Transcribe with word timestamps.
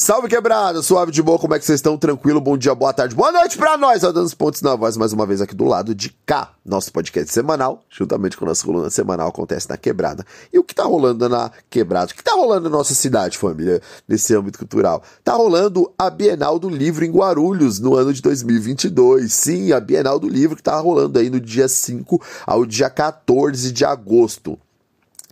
Salve 0.00 0.28
quebrada, 0.28 0.80
suave 0.80 1.10
de 1.10 1.20
boa, 1.20 1.40
como 1.40 1.56
é 1.56 1.58
que 1.58 1.64
vocês 1.64 1.78
estão? 1.78 1.98
Tranquilo? 1.98 2.40
Bom 2.40 2.56
dia, 2.56 2.72
boa 2.72 2.92
tarde, 2.92 3.16
boa 3.16 3.32
noite 3.32 3.58
pra 3.58 3.76
nós, 3.76 4.02
dando 4.02 4.22
os 4.22 4.32
pontos 4.32 4.62
na 4.62 4.76
voz 4.76 4.96
mais 4.96 5.12
uma 5.12 5.26
vez 5.26 5.40
aqui 5.40 5.56
do 5.56 5.64
lado 5.64 5.92
de 5.92 6.14
cá. 6.24 6.52
Nosso 6.64 6.92
podcast 6.92 7.32
semanal, 7.32 7.84
juntamente 7.90 8.36
com 8.36 8.44
nossa 8.44 8.64
coluna 8.64 8.90
semanal, 8.90 9.26
acontece 9.26 9.68
na 9.68 9.76
quebrada. 9.76 10.24
E 10.52 10.58
o 10.60 10.62
que 10.62 10.72
tá 10.72 10.84
rolando 10.84 11.28
na 11.28 11.50
quebrada? 11.68 12.12
O 12.12 12.14
que 12.14 12.22
tá 12.22 12.30
rolando 12.30 12.70
na 12.70 12.76
nossa 12.76 12.94
cidade, 12.94 13.36
família, 13.36 13.82
nesse 14.06 14.32
âmbito 14.36 14.60
cultural? 14.60 15.02
Tá 15.24 15.32
rolando 15.32 15.92
a 15.98 16.08
Bienal 16.08 16.60
do 16.60 16.68
Livro 16.68 17.04
em 17.04 17.10
Guarulhos 17.10 17.80
no 17.80 17.96
ano 17.96 18.12
de 18.12 18.22
2022. 18.22 19.32
Sim, 19.32 19.72
a 19.72 19.80
Bienal 19.80 20.20
do 20.20 20.28
Livro 20.28 20.54
que 20.54 20.62
tá 20.62 20.78
rolando 20.78 21.18
aí 21.18 21.28
no 21.28 21.40
dia 21.40 21.66
5 21.66 22.22
ao 22.46 22.64
dia 22.64 22.88
14 22.88 23.72
de 23.72 23.84
agosto. 23.84 24.56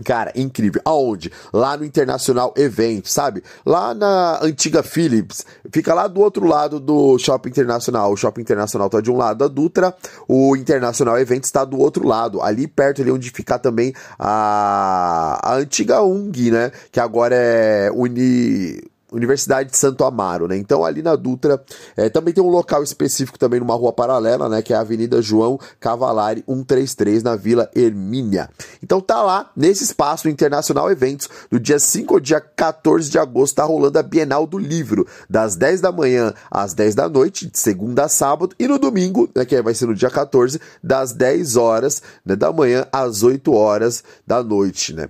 Cara, 0.04 0.30
incrível. 0.34 0.80
Aonde? 0.84 1.32
Lá 1.52 1.76
no 1.76 1.84
Internacional 1.84 2.52
Event, 2.56 3.06
sabe? 3.06 3.42
Lá 3.64 3.94
na 3.94 4.38
antiga 4.42 4.82
Philips. 4.82 5.46
Fica 5.72 5.94
lá 5.94 6.06
do 6.06 6.20
outro 6.20 6.46
lado 6.46 6.78
do 6.78 7.18
Shopping 7.18 7.48
Internacional. 7.48 8.12
O 8.12 8.16
Shopping 8.16 8.42
Internacional 8.42 8.90
tá 8.90 9.00
de 9.00 9.10
um 9.10 9.16
lado 9.16 9.38
da 9.38 9.48
Dutra, 9.48 9.94
o 10.28 10.54
Internacional 10.54 11.18
Event 11.18 11.44
está 11.44 11.64
do 11.64 11.78
outro 11.78 12.06
lado. 12.06 12.42
Ali 12.42 12.66
perto, 12.66 13.00
ali 13.00 13.10
onde 13.10 13.30
fica 13.30 13.58
também 13.58 13.94
a, 14.18 15.40
a 15.42 15.54
antiga 15.56 16.02
UNG, 16.02 16.50
né? 16.50 16.70
Que 16.92 17.00
agora 17.00 17.34
é 17.34 17.90
Uni. 17.90 18.82
Universidade 19.12 19.70
de 19.70 19.76
Santo 19.76 20.04
Amaro, 20.04 20.48
né? 20.48 20.56
Então 20.56 20.84
ali 20.84 21.02
na 21.02 21.14
Dutra 21.14 21.62
é, 21.96 22.08
também 22.08 22.34
tem 22.34 22.42
um 22.42 22.48
local 22.48 22.82
específico 22.82 23.38
também 23.38 23.60
numa 23.60 23.74
rua 23.74 23.92
paralela, 23.92 24.48
né? 24.48 24.62
Que 24.62 24.72
é 24.72 24.76
a 24.76 24.80
Avenida 24.80 25.22
João 25.22 25.58
Cavalari 25.78 26.42
133 26.46 27.22
na 27.22 27.36
Vila 27.36 27.70
Hermínia. 27.74 28.50
Então 28.82 29.00
tá 29.00 29.22
lá 29.22 29.50
nesse 29.56 29.84
espaço 29.84 30.28
Internacional 30.28 30.90
Eventos 30.90 31.28
do 31.50 31.60
dia 31.60 31.78
5 31.78 32.14
ao 32.14 32.20
dia 32.20 32.40
14 32.40 33.08
de 33.10 33.18
agosto 33.18 33.56
tá 33.56 33.64
rolando 33.64 33.98
a 33.98 34.02
Bienal 34.02 34.46
do 34.46 34.58
Livro 34.58 35.06
das 35.30 35.56
10 35.56 35.80
da 35.80 35.92
manhã 35.92 36.34
às 36.50 36.74
10 36.74 36.94
da 36.94 37.08
noite, 37.08 37.46
de 37.46 37.58
segunda 37.58 38.04
a 38.04 38.08
sábado 38.08 38.54
e 38.58 38.66
no 38.66 38.78
domingo, 38.78 39.28
né, 39.34 39.44
que 39.44 39.60
vai 39.62 39.74
ser 39.74 39.86
no 39.86 39.94
dia 39.94 40.10
14, 40.10 40.60
das 40.82 41.12
10 41.12 41.56
horas 41.56 42.02
né, 42.24 42.36
da 42.36 42.52
manhã 42.52 42.86
às 42.92 43.22
8 43.22 43.52
horas 43.52 44.02
da 44.26 44.42
noite, 44.42 44.92
né? 44.92 45.08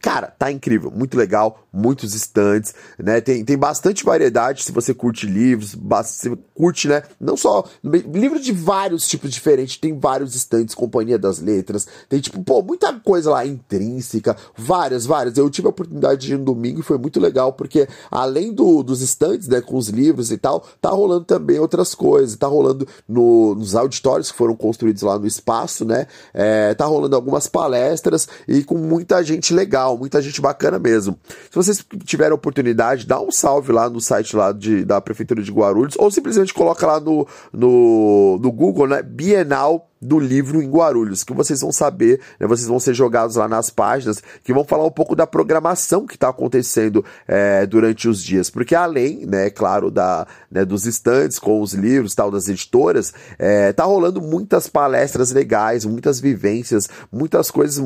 Cara, 0.00 0.28
tá 0.38 0.50
incrível, 0.50 0.90
muito 0.90 1.14
legal, 1.14 1.66
muitos 1.70 2.14
estantes, 2.14 2.74
né? 2.98 3.20
Tem, 3.20 3.44
tem 3.44 3.58
bastante 3.58 4.02
variedade 4.02 4.62
se 4.62 4.72
você 4.72 4.94
curte 4.94 5.26
livros, 5.26 5.74
você 5.74 6.36
curte, 6.54 6.88
né? 6.88 7.02
Não 7.20 7.36
só 7.36 7.64
livros 7.84 8.42
de 8.42 8.50
vários 8.50 9.06
tipos 9.06 9.30
diferentes, 9.30 9.76
tem 9.76 9.98
vários 9.98 10.34
estantes, 10.34 10.74
Companhia 10.74 11.18
das 11.18 11.38
Letras, 11.38 11.86
tem 12.08 12.18
tipo, 12.18 12.42
pô, 12.42 12.62
muita 12.62 12.94
coisa 12.94 13.30
lá 13.30 13.44
intrínseca, 13.44 14.34
várias, 14.56 15.04
várias. 15.04 15.36
Eu 15.36 15.50
tive 15.50 15.66
a 15.66 15.70
oportunidade 15.70 16.26
de 16.26 16.32
ir 16.32 16.38
no 16.38 16.46
domingo 16.46 16.80
e 16.80 16.84
foi 16.84 16.96
muito 16.96 17.20
legal, 17.20 17.52
porque 17.52 17.86
além 18.10 18.54
do, 18.54 18.82
dos 18.82 19.02
estantes, 19.02 19.48
né, 19.48 19.60
com 19.60 19.76
os 19.76 19.88
livros 19.88 20.32
e 20.32 20.38
tal, 20.38 20.64
tá 20.80 20.88
rolando 20.88 21.26
também 21.26 21.58
outras 21.58 21.94
coisas, 21.94 22.36
tá 22.36 22.46
rolando 22.46 22.88
no, 23.06 23.54
nos 23.54 23.74
auditórios 23.74 24.32
que 24.32 24.38
foram 24.38 24.56
construídos 24.56 25.02
lá 25.02 25.18
no 25.18 25.26
espaço, 25.26 25.84
né? 25.84 26.06
É, 26.32 26.72
tá 26.74 26.86
rolando 26.86 27.14
algumas 27.14 27.46
palestras 27.46 28.26
e 28.48 28.64
com 28.64 28.78
muita 28.78 29.22
gente 29.22 29.52
legal 29.52 29.89
legal, 29.90 29.98
muita 29.98 30.22
gente 30.22 30.40
bacana 30.40 30.78
mesmo. 30.78 31.18
Se 31.50 31.54
vocês 31.54 31.84
tiverem 32.04 32.32
oportunidade, 32.32 33.06
dá 33.06 33.20
um 33.20 33.30
salve 33.30 33.72
lá 33.72 33.88
no 33.88 34.00
site 34.00 34.36
lá 34.36 34.52
de, 34.52 34.84
da 34.84 35.00
Prefeitura 35.00 35.42
de 35.42 35.50
Guarulhos, 35.50 35.96
ou 35.98 36.10
simplesmente 36.10 36.54
coloca 36.54 36.86
lá 36.86 37.00
no, 37.00 37.26
no, 37.52 38.38
no 38.40 38.52
Google, 38.52 38.86
né? 38.86 39.02
Bienal 39.02 39.89
do 40.00 40.18
livro 40.18 40.62
em 40.62 40.70
Guarulhos, 40.70 41.22
que 41.22 41.34
vocês 41.34 41.60
vão 41.60 41.70
saber, 41.70 42.20
né, 42.38 42.46
vocês 42.46 42.66
vão 42.66 42.80
ser 42.80 42.94
jogados 42.94 43.36
lá 43.36 43.46
nas 43.46 43.68
páginas, 43.68 44.22
que 44.42 44.52
vão 44.52 44.64
falar 44.64 44.86
um 44.86 44.90
pouco 44.90 45.14
da 45.14 45.26
programação 45.26 46.06
que 46.06 46.14
está 46.14 46.30
acontecendo 46.30 47.04
é, 47.28 47.66
durante 47.66 48.08
os 48.08 48.22
dias, 48.22 48.48
porque 48.48 48.74
além, 48.74 49.26
né, 49.26 49.50
claro, 49.50 49.90
da, 49.90 50.26
né, 50.50 50.64
dos 50.64 50.86
estantes 50.86 51.38
com 51.38 51.60
os 51.60 51.74
livros, 51.74 52.14
tal, 52.14 52.30
das 52.30 52.48
editoras, 52.48 53.12
é, 53.38 53.72
tá 53.72 53.84
rolando 53.84 54.22
muitas 54.22 54.66
palestras 54.66 55.32
legais, 55.32 55.84
muitas 55.84 56.18
vivências, 56.18 56.88
muitas 57.12 57.50
coisas, 57.50 57.82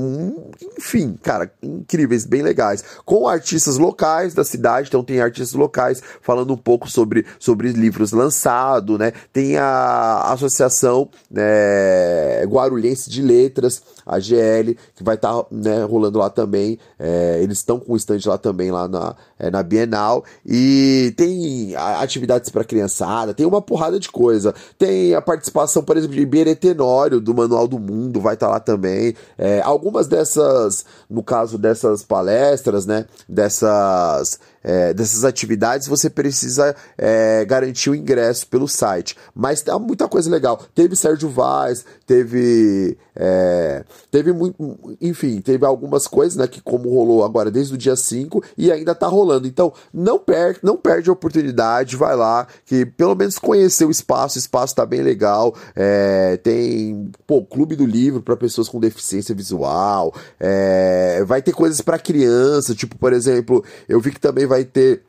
enfim, 0.79 1.19
cara, 1.21 1.51
incríveis, 1.61 2.25
bem 2.25 2.43
legais, 2.43 2.85
com 3.05 3.27
artistas 3.27 3.77
locais 3.77 4.35
da 4.35 4.45
cidade, 4.45 4.89
então 4.89 5.03
tem 5.03 5.21
artistas 5.21 5.55
locais 5.55 6.01
falando 6.23 6.53
um 6.53 6.57
pouco 6.57 6.89
sobre, 6.89 7.27
sobre 7.41 7.73
livros 7.73 8.13
lançados, 8.13 8.99
né, 8.99 9.13
tem 9.33 9.57
a 9.57 10.33
associação, 10.33 11.09
né, 11.29 12.04
é, 12.05 12.45
Guarulhense 12.47 13.09
de 13.09 13.23
Letras, 13.23 13.83
a 14.05 14.19
GL, 14.19 14.77
que 14.95 15.03
vai 15.03 15.15
estar 15.15 15.33
tá, 15.33 15.47
né, 15.51 15.85
rolando 15.85 16.19
lá 16.19 16.29
também. 16.29 16.79
É, 16.99 17.41
eles 17.43 17.59
estão 17.59 17.79
com 17.79 17.93
o 17.93 17.97
stand 17.97 18.21
lá 18.27 18.39
também, 18.39 18.71
lá 18.71 18.87
na, 18.87 19.15
é, 19.39 19.51
na 19.51 19.63
Bienal. 19.63 20.25
E 20.45 21.15
tem 21.17 21.75
atividades 21.77 22.51
para 22.51 22.65
criançada, 22.65 23.35
tem 23.35 23.47
uma 23.47 23.63
porrada 23.63 23.99
de 23.99 24.11
coisa. 24.11 24.55
Tem 24.79 25.15
a 25.15 25.23
participação, 25.23 25.83
por 25.83 25.97
exemplo, 25.97 26.17
de 26.17 26.23
Iberê 26.23 26.55
Tenório, 26.55 27.21
do 27.21 27.35
Manual 27.35 27.67
do 27.67 27.79
Mundo, 27.79 28.21
vai 28.21 28.35
estar 28.35 28.47
tá 28.47 28.53
lá 28.53 28.61
também. 28.61 29.15
É, 29.39 29.61
algumas 29.63 30.07
dessas, 30.07 30.85
no 31.09 31.23
caso 31.23 31.59
dessas 31.59 32.03
palestras, 32.03 32.87
né, 32.87 33.07
dessas 33.29 34.39
é, 34.65 34.95
dessas 34.95 35.25
atividades, 35.25 35.87
você 35.87 36.09
precisa 36.09 36.75
é, 36.97 37.45
garantir 37.45 37.91
o 37.91 37.95
ingresso 37.95 38.47
pelo 38.47 38.67
site. 38.67 39.17
Mas 39.35 39.61
tem 39.63 39.79
muita 39.79 40.09
coisa 40.09 40.31
legal. 40.31 40.61
Teve 40.75 40.97
Sérgio 40.97 41.29
Vaz, 41.29 41.85
teve. 42.07 42.97
É, 43.15 43.85
teve 44.11 44.33
muito. 44.33 44.57
Enfim, 45.01 45.41
teve 45.41 45.67
algumas 45.67 46.07
coisas, 46.07 46.37
né? 46.37 46.49
Que 46.49 46.61
como 46.61 46.89
rolou 46.89 47.25
agora 47.25 47.51
desde 47.51 47.75
o 47.75 47.79
dia 47.79 47.95
5 47.95 48.43
e 48.57 48.73
ainda 48.73 48.95
tá 48.95 49.07
rolando. 49.07 49.47
Então, 49.47 49.73
não 49.93 50.19
perde, 50.19 50.61
não 50.63 50.77
perde 50.77 51.11
a 51.11 51.13
oportunidade, 51.13 51.97
vai 51.97 52.17
lá, 52.17 52.47
que 52.65 52.87
pelo 52.87 53.15
menos 53.15 53.39
conhecer 53.39 53.85
o 53.85 53.91
espaço, 53.91 54.39
o 54.39 54.41
espaço 54.41 54.75
tá 54.75 54.87
bem 54.87 55.03
legal. 55.03 55.55
É, 55.77 56.39
tem, 56.39 57.11
pô, 57.27 57.45
clube 57.45 57.77
do 57.77 57.85
livro 57.85 58.23
para 58.23 58.37
pessoas 58.37 58.69
com 58.69 58.81
deficiência 58.81 59.35
visual. 59.35 60.15
É, 60.41 61.23
vai 61.27 61.43
ter 61.43 61.53
coisas 61.53 61.81
para 61.81 61.99
criança, 61.99 62.75
tipo, 62.75 62.97
por 62.97 63.13
exemplo, 63.13 63.63
eu 63.89 64.01
vi 64.01 64.11
que 64.11 64.21
também 64.21 64.47
vai 64.47 64.55
vai 64.55 64.65
ter 64.65 65.03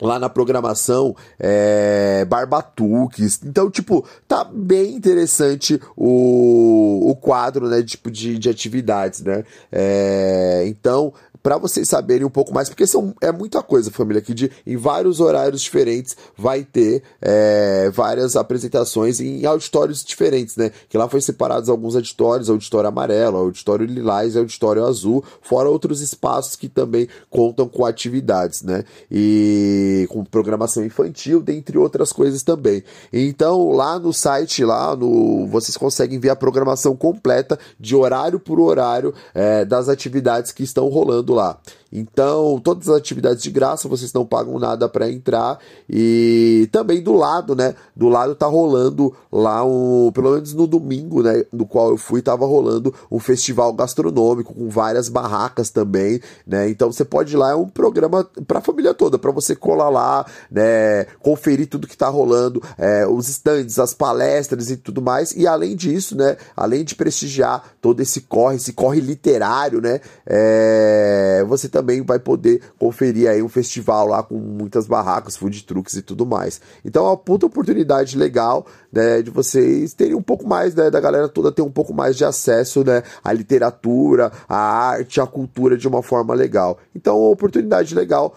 lá 0.00 0.18
na 0.18 0.28
programação 0.28 1.14
é, 1.38 2.24
barbatuques. 2.24 3.40
Então, 3.44 3.70
tipo, 3.70 4.06
tá 4.26 4.44
bem 4.44 4.94
interessante 4.94 5.80
o, 5.96 7.10
o 7.10 7.16
quadro, 7.16 7.68
né, 7.68 7.82
tipo, 7.82 8.10
de, 8.10 8.38
de 8.38 8.48
atividades, 8.48 9.20
né? 9.22 9.44
É, 9.70 10.64
então, 10.66 11.12
para 11.42 11.58
vocês 11.58 11.88
saberem 11.88 12.24
um 12.24 12.30
pouco 12.30 12.54
mais, 12.54 12.68
porque 12.68 12.86
são, 12.86 13.14
é 13.20 13.32
muita 13.32 13.62
coisa, 13.62 13.90
família, 13.90 14.22
que 14.22 14.32
de, 14.32 14.50
em 14.66 14.76
vários 14.76 15.20
horários 15.20 15.60
diferentes 15.60 16.16
vai 16.36 16.64
ter 16.64 17.02
é, 17.20 17.90
várias 17.90 18.36
apresentações 18.36 19.20
em 19.20 19.44
auditórios 19.44 20.04
diferentes, 20.04 20.56
né? 20.56 20.70
Que 20.88 20.96
lá 20.96 21.08
foi 21.08 21.20
separados 21.20 21.68
alguns 21.68 21.96
auditórios, 21.96 22.48
auditório 22.48 22.88
amarelo, 22.88 23.38
auditório 23.38 23.86
lilás 23.86 24.34
e 24.34 24.38
auditório 24.38 24.84
azul, 24.84 25.24
fora 25.40 25.68
outros 25.68 26.00
espaços 26.00 26.54
que 26.54 26.68
também 26.68 27.08
contam 27.28 27.68
com 27.68 27.84
atividades, 27.84 28.62
né? 28.62 28.84
E 29.10 30.06
com 30.10 30.24
programação 30.24 30.84
infantil, 30.84 31.42
dentre 31.42 31.76
outras 31.76 32.12
coisas 32.12 32.42
também. 32.42 32.84
Então, 33.12 33.72
lá 33.72 33.98
no 33.98 34.12
site, 34.12 34.64
lá 34.64 34.94
no, 34.94 35.46
vocês 35.48 35.76
conseguem 35.76 36.18
ver 36.18 36.30
a 36.30 36.36
programação 36.36 36.94
completa 36.94 37.58
de 37.78 37.96
horário 37.96 38.38
por 38.38 38.60
horário 38.60 39.12
é, 39.34 39.64
das 39.64 39.88
atividades 39.88 40.52
que 40.52 40.62
estão 40.62 40.88
rolando 40.88 41.31
lá. 41.32 41.58
Então, 41.92 42.58
todas 42.62 42.88
as 42.88 42.96
atividades 42.96 43.42
de 43.42 43.50
graça, 43.50 43.88
vocês 43.88 44.12
não 44.12 44.24
pagam 44.24 44.58
nada 44.58 44.88
para 44.88 45.10
entrar. 45.10 45.58
E 45.88 46.68
também 46.72 47.02
do 47.02 47.12
lado, 47.12 47.54
né? 47.54 47.74
Do 47.94 48.08
lado 48.08 48.34
tá 48.34 48.46
rolando 48.46 49.14
lá 49.30 49.64
um, 49.64 50.10
pelo 50.12 50.32
menos 50.32 50.54
no 50.54 50.66
domingo, 50.66 51.22
né, 51.22 51.44
no 51.52 51.66
qual 51.66 51.90
eu 51.90 51.96
fui, 51.96 52.22
tava 52.22 52.46
rolando 52.46 52.94
um 53.10 53.18
festival 53.18 53.72
gastronômico 53.72 54.54
com 54.54 54.68
várias 54.68 55.08
barracas 55.08 55.70
também, 55.70 56.20
né? 56.46 56.68
Então 56.68 56.90
você 56.90 57.04
pode 57.04 57.34
ir 57.34 57.36
lá, 57.36 57.50
é 57.50 57.54
um 57.54 57.68
programa 57.68 58.24
para 58.46 58.58
a 58.58 58.62
família 58.62 58.94
toda, 58.94 59.18
para 59.18 59.30
você 59.30 59.54
colar 59.54 59.88
lá, 59.88 60.26
né, 60.50 61.04
conferir 61.20 61.66
tudo 61.66 61.86
que 61.86 61.96
tá 61.96 62.08
rolando, 62.08 62.62
é, 62.78 63.06
os 63.06 63.28
stands, 63.28 63.78
as 63.78 63.94
palestras 63.94 64.70
e 64.70 64.76
tudo 64.76 65.02
mais. 65.02 65.32
E 65.32 65.46
além 65.46 65.76
disso, 65.76 66.16
né, 66.16 66.36
além 66.56 66.84
de 66.84 66.94
prestigiar 66.94 67.62
todo 67.80 68.00
esse 68.00 68.22
corre, 68.22 68.56
esse 68.56 68.72
corre 68.72 69.00
literário, 69.00 69.80
né, 69.80 70.00
é, 70.26 71.44
você 71.48 71.68
também 71.68 71.81
também 71.82 72.00
vai 72.00 72.20
poder 72.20 72.62
conferir 72.78 73.28
aí 73.28 73.42
um 73.42 73.48
festival 73.48 74.06
lá 74.06 74.22
com 74.22 74.36
muitas 74.36 74.86
barracas, 74.86 75.36
food 75.36 75.64
trucks 75.64 75.96
e 75.96 76.02
tudo 76.02 76.24
mais. 76.24 76.60
Então 76.84 77.04
é 77.04 77.08
uma 77.08 77.16
puta 77.16 77.46
oportunidade 77.46 78.16
legal, 78.16 78.64
né, 78.92 79.20
de 79.20 79.30
vocês 79.30 79.92
terem 79.92 80.14
um 80.14 80.22
pouco 80.22 80.46
mais, 80.46 80.74
né, 80.76 80.90
da 80.90 81.00
galera 81.00 81.28
toda 81.28 81.50
ter 81.50 81.62
um 81.62 81.70
pouco 81.70 81.92
mais 81.92 82.16
de 82.16 82.24
acesso, 82.24 82.84
né, 82.84 83.02
à 83.24 83.32
literatura, 83.32 84.30
à 84.48 84.56
arte, 84.56 85.20
à 85.20 85.26
cultura 85.26 85.76
de 85.76 85.88
uma 85.88 86.02
forma 86.02 86.32
legal. 86.34 86.78
Então, 86.94 87.18
uma 87.18 87.30
oportunidade 87.30 87.94
legal 87.94 88.34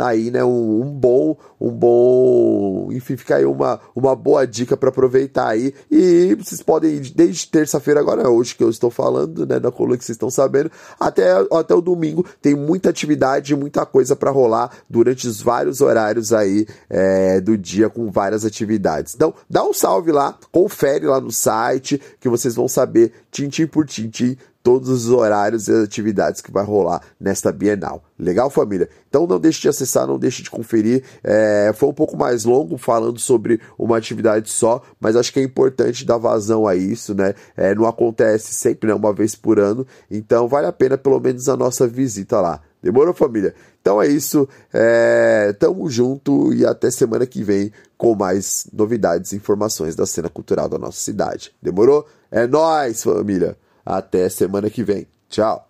aí, 0.00 0.30
né, 0.30 0.42
um, 0.42 0.82
um 0.82 0.90
bom, 0.90 1.36
um 1.60 1.70
bom, 1.70 2.88
enfim, 2.90 3.16
fica 3.16 3.36
aí 3.36 3.44
uma, 3.44 3.80
uma 3.94 4.16
boa 4.16 4.46
dica 4.46 4.76
para 4.76 4.88
aproveitar 4.88 5.48
aí 5.48 5.74
e 5.90 6.34
vocês 6.34 6.62
podem 6.62 6.94
ir 6.94 7.12
desde 7.14 7.48
terça-feira 7.48 8.00
agora, 8.00 8.28
hoje 8.28 8.56
que 8.56 8.64
eu 8.64 8.70
estou 8.70 8.90
falando, 8.90 9.46
né, 9.46 9.60
da 9.60 9.70
coluna 9.70 9.96
que 9.96 10.04
vocês 10.04 10.16
estão 10.16 10.30
sabendo, 10.30 10.70
até, 10.98 11.30
até 11.52 11.74
o 11.74 11.80
domingo 11.80 12.24
tem 12.40 12.54
muita 12.54 12.87
atividade, 12.90 13.54
muita 13.54 13.84
coisa 13.86 14.16
para 14.16 14.30
rolar 14.30 14.70
durante 14.88 15.26
os 15.26 15.40
vários 15.40 15.80
horários 15.80 16.32
aí 16.32 16.66
é, 16.88 17.40
do 17.40 17.56
dia 17.56 17.88
com 17.88 18.10
várias 18.10 18.44
atividades. 18.44 19.14
Então, 19.14 19.34
dá 19.48 19.64
um 19.64 19.72
salve 19.72 20.12
lá, 20.12 20.38
confere 20.50 21.06
lá 21.06 21.20
no 21.20 21.32
site 21.32 22.00
que 22.20 22.28
vocês 22.28 22.54
vão 22.54 22.68
saber 22.68 23.12
tintim 23.30 23.66
por 23.66 23.86
tintim 23.86 24.36
todos 24.68 24.90
os 24.90 25.08
horários 25.10 25.66
e 25.66 25.72
atividades 25.82 26.42
que 26.42 26.50
vai 26.50 26.62
rolar 26.62 27.00
nesta 27.18 27.50
Bienal. 27.50 28.02
Legal, 28.18 28.50
família? 28.50 28.88
Então 29.08 29.26
não 29.26 29.40
deixe 29.40 29.62
de 29.62 29.68
acessar, 29.68 30.06
não 30.06 30.18
deixe 30.18 30.42
de 30.42 30.50
conferir. 30.50 31.02
É, 31.24 31.72
foi 31.74 31.88
um 31.88 31.94
pouco 31.94 32.18
mais 32.18 32.44
longo 32.44 32.76
falando 32.76 33.18
sobre 33.18 33.62
uma 33.78 33.96
atividade 33.96 34.50
só, 34.50 34.82
mas 35.00 35.16
acho 35.16 35.32
que 35.32 35.40
é 35.40 35.42
importante 35.42 36.04
dar 36.04 36.18
vazão 36.18 36.66
a 36.66 36.74
isso, 36.74 37.14
né? 37.14 37.34
É, 37.56 37.74
não 37.74 37.86
acontece 37.86 38.52
sempre, 38.52 38.88
né? 38.88 38.94
Uma 38.94 39.12
vez 39.12 39.34
por 39.34 39.58
ano. 39.58 39.86
Então 40.10 40.46
vale 40.46 40.66
a 40.66 40.72
pena 40.72 40.98
pelo 40.98 41.18
menos 41.18 41.48
a 41.48 41.56
nossa 41.56 41.86
visita 41.86 42.38
lá. 42.38 42.60
Demorou, 42.82 43.12
família? 43.12 43.54
Então 43.80 44.00
é 44.00 44.06
isso. 44.06 44.48
É, 44.72 45.52
tamo 45.58 45.88
junto 45.90 46.52
e 46.52 46.64
até 46.64 46.90
semana 46.90 47.26
que 47.26 47.42
vem 47.42 47.72
com 47.96 48.14
mais 48.14 48.68
novidades 48.72 49.32
e 49.32 49.36
informações 49.36 49.96
da 49.96 50.06
cena 50.06 50.28
cultural 50.28 50.68
da 50.68 50.78
nossa 50.78 51.00
cidade. 51.00 51.52
Demorou? 51.60 52.06
É 52.30 52.46
nóis, 52.46 53.02
família! 53.02 53.56
Até 53.84 54.28
semana 54.28 54.68
que 54.68 54.84
vem. 54.84 55.06
Tchau. 55.28 55.68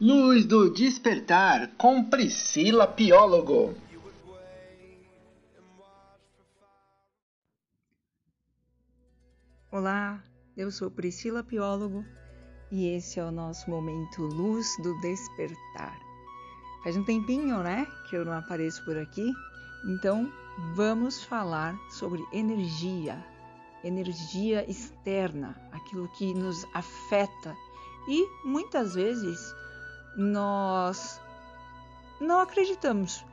Luz 0.00 0.46
do 0.46 0.72
Despertar 0.72 1.72
com 1.76 2.04
Priscila 2.04 2.86
Piólogo. 2.86 3.74
Olá, 9.70 10.22
eu 10.60 10.70
sou 10.70 10.90
Priscila 10.90 11.42
Piólogo 11.42 12.04
e 12.70 12.88
esse 12.88 13.18
é 13.18 13.24
o 13.24 13.30
nosso 13.30 13.70
momento 13.70 14.20
Luz 14.20 14.76
do 14.82 14.94
Despertar. 15.00 15.98
Faz 16.84 16.98
um 16.98 17.02
tempinho, 17.02 17.62
né, 17.62 17.86
que 18.08 18.16
eu 18.16 18.26
não 18.26 18.34
apareço 18.34 18.84
por 18.84 18.94
aqui, 18.98 19.32
então 19.86 20.30
vamos 20.74 21.24
falar 21.24 21.74
sobre 21.90 22.22
energia, 22.30 23.24
energia 23.82 24.70
externa, 24.70 25.58
aquilo 25.72 26.06
que 26.08 26.34
nos 26.34 26.66
afeta 26.74 27.56
e 28.06 28.28
muitas 28.44 28.94
vezes 28.94 29.54
nós 30.14 31.18
não 32.20 32.38
acreditamos. 32.38 33.24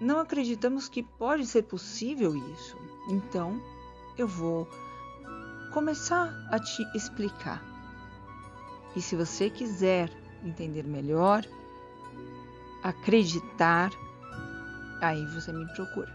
Não 0.00 0.20
acreditamos 0.20 0.88
que 0.88 1.02
pode 1.02 1.44
ser 1.46 1.64
possível 1.64 2.34
isso. 2.34 2.78
Então, 3.10 3.60
eu 4.16 4.26
vou 4.26 4.66
começar 5.72 6.32
a 6.50 6.58
te 6.58 6.86
explicar. 6.94 7.62
E 8.96 9.00
se 9.00 9.14
você 9.14 9.50
quiser 9.50 10.10
entender 10.42 10.84
melhor, 10.84 11.44
acreditar, 12.82 13.90
aí 15.00 15.24
você 15.26 15.52
me 15.52 15.66
procura. 15.74 16.12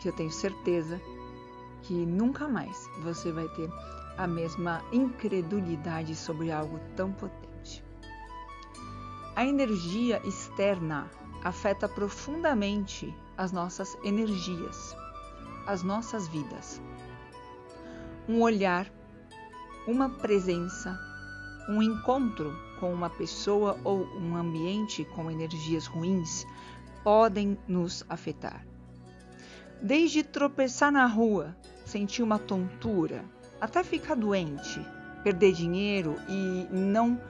Que 0.00 0.08
eu 0.08 0.12
tenho 0.12 0.30
certeza 0.30 1.00
que 1.82 1.94
nunca 1.94 2.48
mais 2.48 2.88
você 3.02 3.32
vai 3.32 3.48
ter 3.48 3.70
a 4.16 4.26
mesma 4.26 4.82
incredulidade 4.92 6.14
sobre 6.14 6.52
algo 6.52 6.78
tão 6.96 7.12
potente. 7.12 7.84
A 9.34 9.44
energia 9.44 10.20
externa 10.24 11.10
afeta 11.42 11.88
profundamente 11.88 13.14
as 13.36 13.50
nossas 13.50 13.96
energias, 14.04 14.96
as 15.66 15.82
nossas 15.82 16.28
vidas. 16.28 16.80
Um 18.28 18.40
olhar, 18.40 18.86
uma 19.86 20.08
presença, 20.08 20.98
um 21.68 21.82
encontro 21.82 22.56
com 22.78 22.92
uma 22.92 23.10
pessoa 23.10 23.76
ou 23.82 24.06
um 24.16 24.36
ambiente 24.36 25.04
com 25.04 25.30
energias 25.30 25.86
ruins 25.86 26.46
podem 27.02 27.58
nos 27.66 28.04
afetar. 28.08 28.64
Desde 29.80 30.22
tropeçar 30.22 30.92
na 30.92 31.06
rua, 31.06 31.56
sentir 31.84 32.22
uma 32.22 32.38
tontura, 32.38 33.24
até 33.60 33.82
ficar 33.82 34.14
doente, 34.14 34.80
perder 35.24 35.52
dinheiro 35.52 36.16
e 36.28 36.68
não 36.70 37.20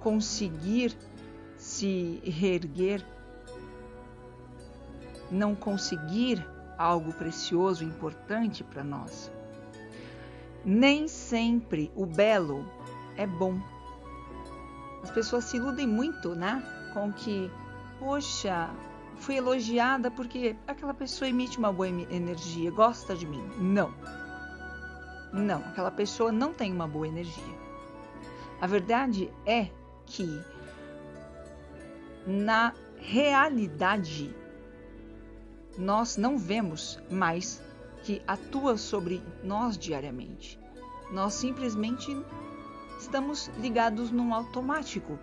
conseguir 0.00 0.96
se 1.56 2.20
reerguer, 2.24 3.04
não 5.30 5.54
conseguir 5.54 6.44
algo 6.76 7.12
precioso 7.12 7.84
importante 7.84 8.64
para 8.64 8.82
nós. 8.82 9.30
Nem 10.64 11.08
sempre 11.08 11.90
o 11.96 12.06
belo 12.06 12.64
é 13.16 13.26
bom. 13.26 13.60
As 15.02 15.10
pessoas 15.10 15.44
se 15.44 15.56
iludem 15.56 15.86
muito, 15.86 16.34
né? 16.34 16.62
Com 16.92 17.12
que, 17.12 17.50
poxa, 17.98 18.70
fui 19.16 19.36
elogiada 19.36 20.10
porque 20.10 20.56
aquela 20.66 20.94
pessoa 20.94 21.28
emite 21.28 21.58
uma 21.58 21.72
boa 21.72 21.88
energia, 21.88 22.70
gosta 22.70 23.14
de 23.14 23.26
mim. 23.26 23.42
Não. 23.58 23.92
Não, 25.32 25.60
aquela 25.60 25.90
pessoa 25.90 26.30
não 26.30 26.52
tem 26.52 26.72
uma 26.72 26.86
boa 26.86 27.08
energia. 27.08 27.62
A 28.60 28.66
verdade 28.66 29.32
é 29.46 29.68
que 30.06 30.40
na 32.26 32.72
realidade 32.98 34.34
nós 35.76 36.16
não 36.16 36.38
vemos 36.38 37.00
mais 37.10 37.62
que 38.02 38.22
atua 38.26 38.76
sobre 38.76 39.22
nós 39.42 39.78
diariamente. 39.78 40.58
Nós 41.12 41.34
simplesmente 41.34 42.10
estamos 42.98 43.48
ligados 43.58 44.10
num 44.10 44.32
automático 44.32 45.18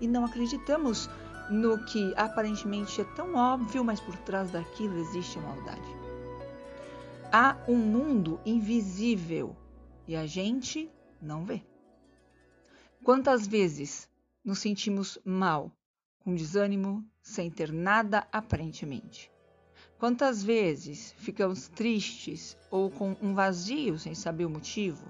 e 0.00 0.08
não 0.08 0.24
acreditamos 0.24 1.08
no 1.50 1.84
que 1.84 2.14
aparentemente 2.16 3.00
é 3.00 3.04
tão 3.04 3.34
óbvio, 3.34 3.84
mas 3.84 4.00
por 4.00 4.16
trás 4.18 4.50
daquilo 4.50 4.98
existe 4.98 5.38
a 5.38 5.42
maldade. 5.42 5.96
Há 7.32 7.56
um 7.68 7.76
mundo 7.76 8.40
invisível 8.44 9.56
e 10.06 10.16
a 10.16 10.26
gente 10.26 10.90
não 11.20 11.44
vê. 11.44 11.62
Quantas 13.04 13.46
vezes 13.46 14.08
nos 14.44 14.58
sentimos 14.58 15.18
mal, 15.24 15.72
com 16.20 16.34
desânimo, 16.34 17.04
sem 17.22 17.50
ter 17.50 17.72
nada 17.72 18.26
aparentemente? 18.32 19.30
Quantas 20.00 20.42
vezes 20.42 21.14
ficamos 21.18 21.68
tristes 21.68 22.56
ou 22.70 22.90
com 22.90 23.14
um 23.20 23.34
vazio 23.34 23.98
sem 23.98 24.14
saber 24.14 24.46
o 24.46 24.50
motivo? 24.50 25.06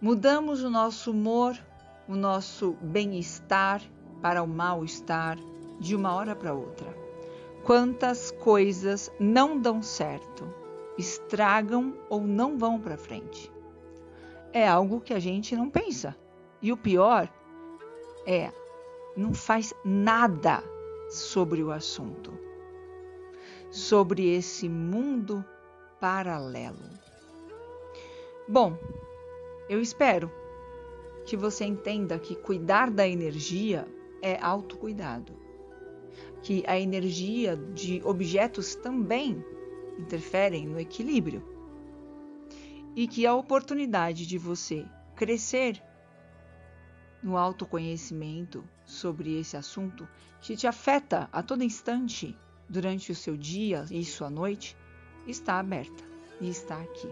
Mudamos 0.00 0.62
o 0.62 0.70
nosso 0.70 1.10
humor, 1.10 1.58
o 2.06 2.14
nosso 2.14 2.76
bem-estar 2.80 3.82
para 4.22 4.44
o 4.44 4.46
mal-estar 4.46 5.36
de 5.80 5.96
uma 5.96 6.14
hora 6.14 6.36
para 6.36 6.54
outra. 6.54 6.86
Quantas 7.64 8.30
coisas 8.30 9.10
não 9.18 9.58
dão 9.58 9.82
certo, 9.82 10.48
estragam 10.96 11.98
ou 12.08 12.20
não 12.20 12.56
vão 12.56 12.80
para 12.80 12.96
frente. 12.96 13.50
É 14.52 14.68
algo 14.68 15.00
que 15.00 15.12
a 15.12 15.18
gente 15.18 15.56
não 15.56 15.68
pensa. 15.68 16.16
E 16.62 16.70
o 16.70 16.76
pior 16.76 17.28
é, 18.24 18.52
não 19.16 19.34
faz 19.34 19.74
nada 19.84 20.62
sobre 21.10 21.60
o 21.60 21.72
assunto, 21.72 22.32
sobre 23.74 24.32
esse 24.32 24.68
mundo 24.68 25.44
paralelo. 26.00 26.88
Bom, 28.48 28.78
eu 29.68 29.80
espero 29.80 30.30
que 31.26 31.36
você 31.36 31.64
entenda 31.64 32.16
que 32.16 32.36
cuidar 32.36 32.88
da 32.88 33.08
energia 33.08 33.84
é 34.22 34.38
autocuidado. 34.40 35.32
Que 36.40 36.62
a 36.68 36.78
energia 36.78 37.56
de 37.56 38.00
objetos 38.04 38.76
também 38.76 39.44
interferem 39.98 40.68
no 40.68 40.78
equilíbrio. 40.78 41.42
E 42.94 43.08
que 43.08 43.26
a 43.26 43.34
oportunidade 43.34 44.24
de 44.24 44.38
você 44.38 44.86
crescer 45.16 45.82
no 47.20 47.36
autoconhecimento 47.36 48.62
sobre 48.84 49.36
esse 49.40 49.56
assunto 49.56 50.06
que 50.40 50.56
te 50.56 50.68
afeta 50.68 51.28
a 51.32 51.42
todo 51.42 51.64
instante 51.64 52.38
durante 52.74 53.12
o 53.12 53.14
seu 53.14 53.36
dia 53.36 53.84
e 53.88 54.04
sua 54.04 54.28
noite 54.28 54.76
está 55.28 55.60
aberta 55.60 56.04
e 56.40 56.50
está 56.50 56.76
aqui. 56.80 57.08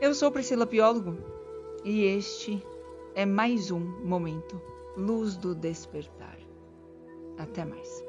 Eu 0.00 0.14
sou 0.14 0.32
Priscila 0.32 0.66
Piólogo 0.66 1.18
e 1.84 2.04
este 2.04 2.64
é 3.14 3.26
mais 3.26 3.70
um 3.70 3.80
momento 3.80 4.60
Luz 4.96 5.36
do 5.36 5.54
Despertar. 5.54 6.38
Até 7.36 7.66
mais. 7.66 8.02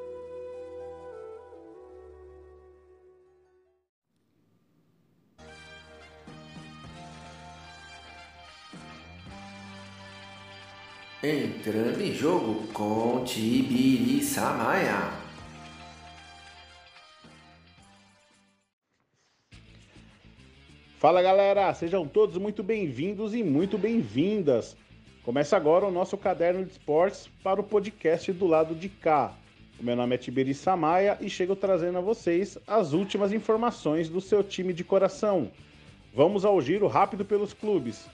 Entrando 11.22 12.02
em 12.02 12.14
jogo 12.14 12.68
com 12.72 13.24
Tibiri 13.26 14.24
Samaya. 14.24 15.25
Fala 21.06 21.22
galera, 21.22 21.72
sejam 21.72 22.08
todos 22.08 22.36
muito 22.36 22.64
bem-vindos 22.64 23.36
e 23.36 23.44
muito 23.44 23.78
bem-vindas. 23.78 24.76
Começa 25.22 25.56
agora 25.56 25.86
o 25.86 25.92
nosso 25.92 26.18
caderno 26.18 26.66
de 26.66 26.72
esportes 26.72 27.30
para 27.44 27.62
o 27.62 27.64
podcast 27.64 28.34
do 28.34 28.48
lado 28.48 28.74
de 28.74 28.90
cá. 28.90 29.32
O 29.80 29.84
meu 29.84 29.96
nome 29.96 30.16
é 30.16 30.18
Tiberi 30.18 30.56
Samaya 30.56 31.16
e 31.22 31.30
chego 31.30 31.56
trazendo 31.56 32.00
a 32.00 32.02
vocês 32.02 32.58
as 32.66 32.94
últimas 32.94 33.32
informações 33.32 34.10
do 34.10 34.20
seu 34.20 34.44
time 34.44 34.74
de 34.74 34.84
coração. 34.84 35.52
Vamos 36.12 36.44
ao 36.44 36.60
giro 36.60 36.88
rápido 36.88 37.24
pelos 37.24 37.54
clubes. 37.54 38.08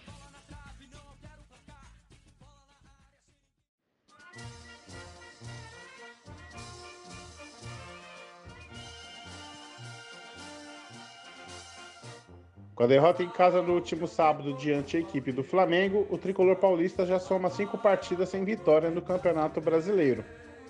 Com 12.81 12.85
a 12.85 12.87
derrota 12.87 13.21
em 13.21 13.29
casa 13.29 13.61
no 13.61 13.75
último 13.75 14.07
sábado 14.07 14.55
diante 14.55 14.97
da 14.97 15.07
equipe 15.07 15.31
do 15.31 15.43
Flamengo, 15.43 16.07
o 16.09 16.17
tricolor 16.17 16.55
paulista 16.55 17.05
já 17.05 17.19
soma 17.19 17.47
cinco 17.47 17.77
partidas 17.77 18.29
sem 18.29 18.43
vitória 18.43 18.89
no 18.89 19.03
Campeonato 19.03 19.61
Brasileiro. 19.61 20.25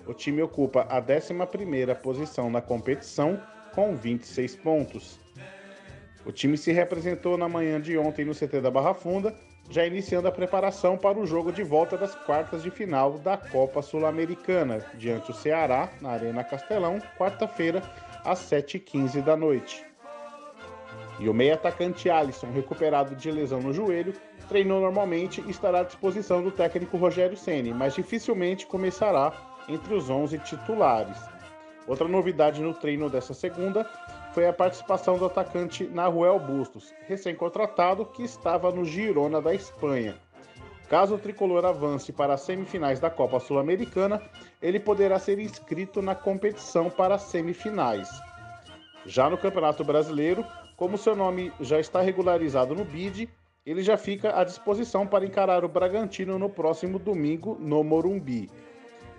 O 0.06 0.12
time 0.12 0.42
ocupa 0.42 0.82
a 0.90 1.00
11ª 1.00 1.94
posição 1.94 2.50
na 2.50 2.60
competição 2.60 3.40
com 3.74 3.96
26 3.96 4.56
pontos. 4.56 5.18
O 6.26 6.30
time 6.30 6.58
se 6.58 6.70
representou 6.70 7.38
na 7.38 7.48
manhã 7.48 7.80
de 7.80 7.96
ontem 7.96 8.26
no 8.26 8.34
CT 8.34 8.60
da 8.60 8.70
Barra 8.70 8.92
Funda, 8.92 9.34
já 9.70 9.86
iniciando 9.86 10.28
a 10.28 10.32
preparação 10.32 10.98
para 10.98 11.18
o 11.18 11.26
jogo 11.26 11.50
de 11.50 11.62
volta 11.62 11.96
das 11.96 12.14
quartas 12.14 12.62
de 12.62 12.70
final 12.70 13.18
da 13.20 13.38
Copa 13.38 13.80
Sul-Americana, 13.80 14.84
diante 14.98 15.28
do 15.28 15.34
Ceará, 15.34 15.88
na 15.98 16.10
Arena 16.10 16.44
Castelão, 16.44 16.98
quarta-feira, 17.16 17.82
às 18.22 18.38
7h15 18.40 19.22
da 19.22 19.34
noite. 19.34 19.91
E 21.22 21.28
o 21.28 21.32
meio 21.32 21.54
atacante 21.54 22.10
Alisson, 22.10 22.50
recuperado 22.50 23.14
de 23.14 23.30
lesão 23.30 23.60
no 23.60 23.72
joelho, 23.72 24.12
treinou 24.48 24.80
normalmente 24.80 25.40
e 25.46 25.50
estará 25.52 25.78
à 25.78 25.84
disposição 25.84 26.42
do 26.42 26.50
técnico 26.50 26.96
Rogério 26.96 27.36
Ceni, 27.36 27.72
mas 27.72 27.94
dificilmente 27.94 28.66
começará 28.66 29.32
entre 29.68 29.94
os 29.94 30.10
11 30.10 30.36
titulares. 30.40 31.16
Outra 31.86 32.08
novidade 32.08 32.60
no 32.60 32.74
treino 32.74 33.08
dessa 33.08 33.32
segunda 33.34 33.88
foi 34.34 34.48
a 34.48 34.52
participação 34.52 35.16
do 35.16 35.26
atacante 35.26 35.84
Nahuel 35.84 36.40
Bustos, 36.40 36.92
recém-contratado 37.06 38.04
que 38.04 38.24
estava 38.24 38.72
no 38.72 38.84
Girona 38.84 39.40
da 39.40 39.54
Espanha. 39.54 40.16
Caso 40.88 41.14
o 41.14 41.18
tricolor 41.18 41.64
avance 41.64 42.12
para 42.12 42.34
as 42.34 42.40
semifinais 42.40 42.98
da 42.98 43.08
Copa 43.08 43.38
Sul-Americana, 43.38 44.20
ele 44.60 44.80
poderá 44.80 45.20
ser 45.20 45.38
inscrito 45.38 46.02
na 46.02 46.16
competição 46.16 46.90
para 46.90 47.14
as 47.14 47.22
semifinais. 47.22 48.08
Já 49.06 49.30
no 49.30 49.38
Campeonato 49.38 49.84
Brasileiro, 49.84 50.44
como 50.82 50.98
seu 50.98 51.14
nome 51.14 51.52
já 51.60 51.78
está 51.78 52.00
regularizado 52.00 52.74
no 52.74 52.84
BID, 52.84 53.28
ele 53.64 53.84
já 53.84 53.96
fica 53.96 54.36
à 54.36 54.42
disposição 54.42 55.06
para 55.06 55.24
encarar 55.24 55.64
o 55.64 55.68
Bragantino 55.68 56.40
no 56.40 56.50
próximo 56.50 56.98
domingo 56.98 57.56
no 57.60 57.84
Morumbi. 57.84 58.50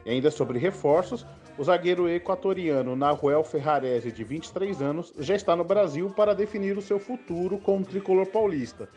E 0.06 0.10
ainda 0.10 0.30
sobre 0.30 0.60
reforços, 0.60 1.26
o 1.58 1.64
zagueiro 1.64 2.10
equatoriano 2.10 2.98
Nahuel 2.98 3.46
Ferrarese, 3.46 4.12
de 4.12 4.26
23 4.26 4.82
anos, 4.82 5.14
já 5.18 5.36
está 5.36 5.56
no 5.56 5.64
Brasil 5.64 6.10
para 6.10 6.36
definir 6.36 6.78
o 6.78 6.82
seu 6.82 7.00
futuro 7.00 7.58
com 7.58 7.78
o 7.78 7.86
tricolor 7.86 8.26
paulista. 8.26 8.90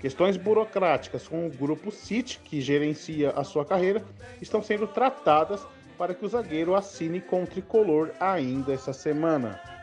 Questões 0.00 0.36
burocráticas 0.36 1.26
com 1.26 1.44
o 1.44 1.50
grupo 1.50 1.90
CIT, 1.90 2.38
que 2.44 2.60
gerencia 2.60 3.30
a 3.30 3.42
sua 3.42 3.64
carreira, 3.64 4.04
estão 4.40 4.62
sendo 4.62 4.86
tratadas 4.86 5.66
para 5.98 6.14
que 6.14 6.24
o 6.24 6.28
zagueiro 6.28 6.76
assine 6.76 7.20
com 7.20 7.42
o 7.42 7.46
tricolor 7.48 8.12
ainda 8.20 8.72
essa 8.72 8.92
semana. 8.92 9.75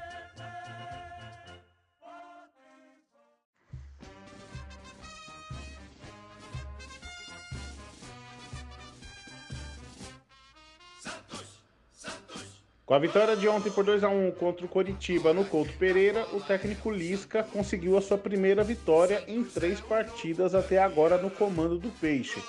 Com 12.94 12.98
a 12.98 13.00
vitória 13.00 13.36
de 13.36 13.48
ontem 13.48 13.72
por 13.72 13.84
2 13.84 14.04
a 14.04 14.08
1 14.08 14.34
contra 14.34 14.64
o 14.64 14.70
Coritiba 14.70 15.34
no 15.34 15.44
Couto 15.44 15.74
Pereira, 15.80 16.28
o 16.32 16.40
técnico 16.40 16.92
Lisca 16.92 17.42
conseguiu 17.42 17.98
a 17.98 18.02
sua 18.04 18.20
primeira 18.20 18.64
vitória 18.64 19.24
em 19.28 19.44
três 19.44 19.80
partidas 19.80 20.54
até 20.54 20.78
agora 20.78 21.18
no 21.18 21.32
comando 21.32 21.80
do 21.80 21.90
Peixe. 21.90 22.40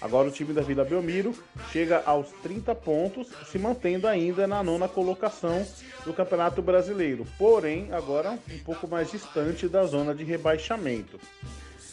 Agora 0.00 0.28
o 0.28 0.30
time 0.30 0.54
da 0.54 0.62
Vila 0.62 0.86
Belmiro 0.86 1.34
chega 1.70 2.02
aos 2.06 2.30
30 2.42 2.74
pontos, 2.76 3.28
se 3.52 3.58
mantendo 3.58 4.08
ainda 4.08 4.46
na 4.46 4.62
nona 4.62 4.88
colocação 4.88 5.66
do 6.06 6.14
Campeonato 6.14 6.62
Brasileiro, 6.62 7.26
porém 7.36 7.92
agora 7.92 8.30
um 8.30 8.58
pouco 8.64 8.88
mais 8.88 9.10
distante 9.10 9.68
da 9.68 9.84
zona 9.84 10.14
de 10.14 10.24
rebaixamento. 10.24 11.20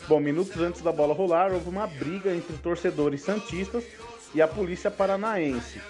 Bom, 0.08 0.22
minutos 0.22 0.56
antes 0.62 0.80
da 0.82 0.94
bola 0.94 1.14
rolar, 1.14 1.52
houve 1.52 1.68
uma 1.68 1.86
briga 1.86 2.34
entre 2.34 2.56
torcedores 2.56 3.22
santistas 3.22 3.84
e 4.34 4.42
a 4.42 4.48
polícia 4.48 4.90
paranaense. 4.90 5.82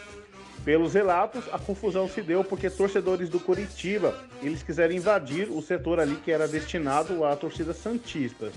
Pelos 0.68 0.94
relatos, 0.94 1.46
a 1.54 1.58
confusão 1.58 2.10
se 2.10 2.22
deu 2.22 2.44
porque 2.44 2.70
torcedores 2.70 3.30
do 3.30 3.40
Curitiba, 3.40 4.22
eles 4.44 4.62
quiseram 4.62 4.94
invadir 4.94 5.50
o 5.50 5.62
setor 5.62 5.98
ali 5.98 6.18
que 6.18 6.30
era 6.30 6.46
destinado 6.46 7.24
à 7.24 7.34
torcida 7.38 7.74
santista. 7.74 8.52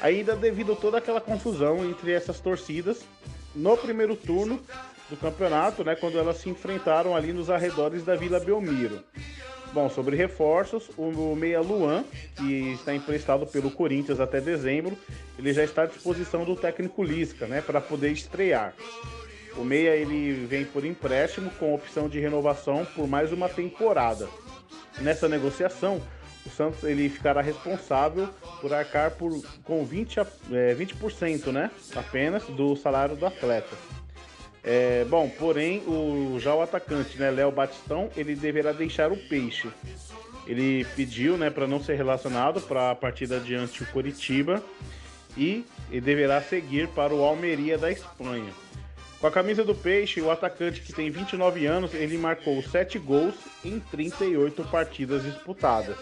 Ainda 0.00 0.34
devido 0.34 0.72
a 0.72 0.74
toda 0.74 0.98
aquela 0.98 1.20
confusão 1.20 1.88
entre 1.88 2.10
essas 2.10 2.40
torcidas, 2.40 3.04
no 3.54 3.76
primeiro 3.76 4.16
turno 4.16 4.60
do 5.08 5.16
campeonato, 5.16 5.84
né, 5.84 5.94
quando 5.94 6.18
elas 6.18 6.38
se 6.38 6.50
enfrentaram 6.50 7.14
ali 7.14 7.32
nos 7.32 7.48
arredores 7.48 8.02
da 8.02 8.16
Vila 8.16 8.40
Belmiro. 8.40 9.04
Bom, 9.72 9.88
sobre 9.88 10.16
reforços, 10.16 10.90
o 10.98 11.36
Meia 11.36 11.60
Luan, 11.60 12.04
que 12.36 12.72
está 12.72 12.92
emprestado 12.92 13.46
pelo 13.46 13.70
Corinthians 13.70 14.18
até 14.18 14.40
dezembro, 14.40 14.98
ele 15.38 15.52
já 15.52 15.62
está 15.62 15.84
à 15.84 15.86
disposição 15.86 16.44
do 16.44 16.56
técnico 16.56 17.04
Lisca, 17.04 17.46
né, 17.46 17.60
para 17.60 17.80
poder 17.80 18.10
estrear. 18.10 18.74
O 19.56 19.64
Meia 19.64 19.96
ele 19.96 20.46
vem 20.46 20.64
por 20.64 20.84
empréstimo 20.84 21.50
com 21.52 21.74
opção 21.74 22.08
de 22.08 22.20
renovação 22.20 22.84
por 22.94 23.08
mais 23.08 23.32
uma 23.32 23.48
temporada. 23.48 24.28
Nessa 25.00 25.28
negociação, 25.28 26.00
o 26.44 26.50
Santos 26.50 26.84
ele 26.84 27.08
ficará 27.08 27.40
responsável 27.40 28.28
por 28.60 28.72
arcar 28.72 29.12
por, 29.12 29.32
com 29.64 29.84
20, 29.84 30.20
é, 30.20 30.74
20% 30.74 31.52
né, 31.52 31.70
apenas 31.94 32.44
do 32.44 32.76
salário 32.76 33.16
do 33.16 33.26
atleta. 33.26 33.74
É, 34.62 35.04
bom, 35.04 35.28
porém, 35.28 35.78
o, 35.86 36.38
já 36.40 36.54
o 36.54 36.60
atacante, 36.60 37.18
né, 37.18 37.30
Léo 37.30 37.52
Batistão, 37.52 38.10
ele 38.16 38.34
deverá 38.34 38.72
deixar 38.72 39.12
o 39.12 39.16
peixe. 39.16 39.68
Ele 40.46 40.84
pediu 40.96 41.36
né, 41.36 41.50
para 41.50 41.66
não 41.66 41.82
ser 41.82 41.96
relacionado 41.96 42.60
para 42.60 42.90
a 42.90 42.94
partida 42.94 43.40
diante 43.40 43.82
o 43.82 43.86
Coritiba 43.86 44.62
e 45.36 45.64
deverá 45.90 46.40
seguir 46.40 46.88
para 46.88 47.14
o 47.14 47.24
Almeria 47.24 47.76
da 47.76 47.90
Espanha. 47.90 48.52
Com 49.20 49.26
a 49.26 49.30
camisa 49.30 49.64
do 49.64 49.74
Peixe, 49.74 50.20
o 50.20 50.30
atacante 50.30 50.82
que 50.82 50.92
tem 50.92 51.10
29 51.10 51.64
anos, 51.64 51.94
ele 51.94 52.18
marcou 52.18 52.62
7 52.62 52.98
gols 52.98 53.34
em 53.64 53.80
38 53.80 54.62
partidas 54.64 55.22
disputadas. 55.22 55.96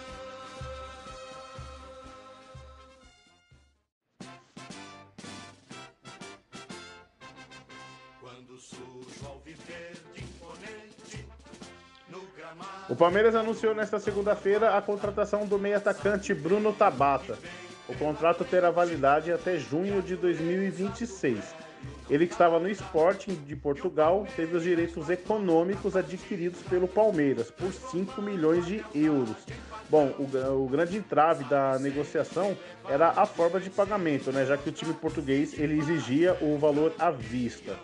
O 12.89 12.97
Palmeiras 12.97 13.35
anunciou 13.35 13.75
nesta 13.75 13.99
segunda-feira 13.99 14.77
a 14.77 14.83
contratação 14.83 15.47
do 15.47 15.59
meio 15.59 15.77
atacante 15.77 16.35
Bruno 16.35 16.73
Tabata. 16.73 17.39
O 17.89 17.95
contrato 17.95 18.45
terá 18.45 18.71
validade 18.71 19.33
até 19.33 19.57
junho 19.57 20.03
de 20.03 20.17
2026. 20.17 21.64
Ele 22.09 22.27
que 22.27 22.33
estava 22.35 22.59
no 22.59 22.69
Sporting 22.69 23.35
de 23.47 23.57
Portugal 23.57 24.27
teve 24.37 24.57
os 24.57 24.63
direitos 24.63 25.09
econômicos 25.09 25.97
adquiridos 25.97 26.61
pelo 26.63 26.87
Palmeiras 26.87 27.51
por 27.51 27.73
5 27.73 28.21
milhões 28.21 28.67
de 28.67 28.85
euros. 28.95 29.37
Bom, 29.89 30.15
o, 30.19 30.65
o, 30.65 30.69
grande 30.69 30.99
entrave 30.99 31.45
da 31.45 31.79
negociação 31.79 32.57
era 32.89 33.09
a 33.09 33.25
forma 33.25 33.59
de 33.59 33.71
pagamento, 33.71 34.31
né, 34.33 34.45
já 34.45 34.57
que 34.57 34.69
o 34.69 34.73
time 34.73 34.93
português 34.93 35.59
ele 35.59 35.79
exigia 35.79 36.37
o 36.43 36.59
valor 36.59 36.93
à 36.99 37.11
vista. 37.11 37.75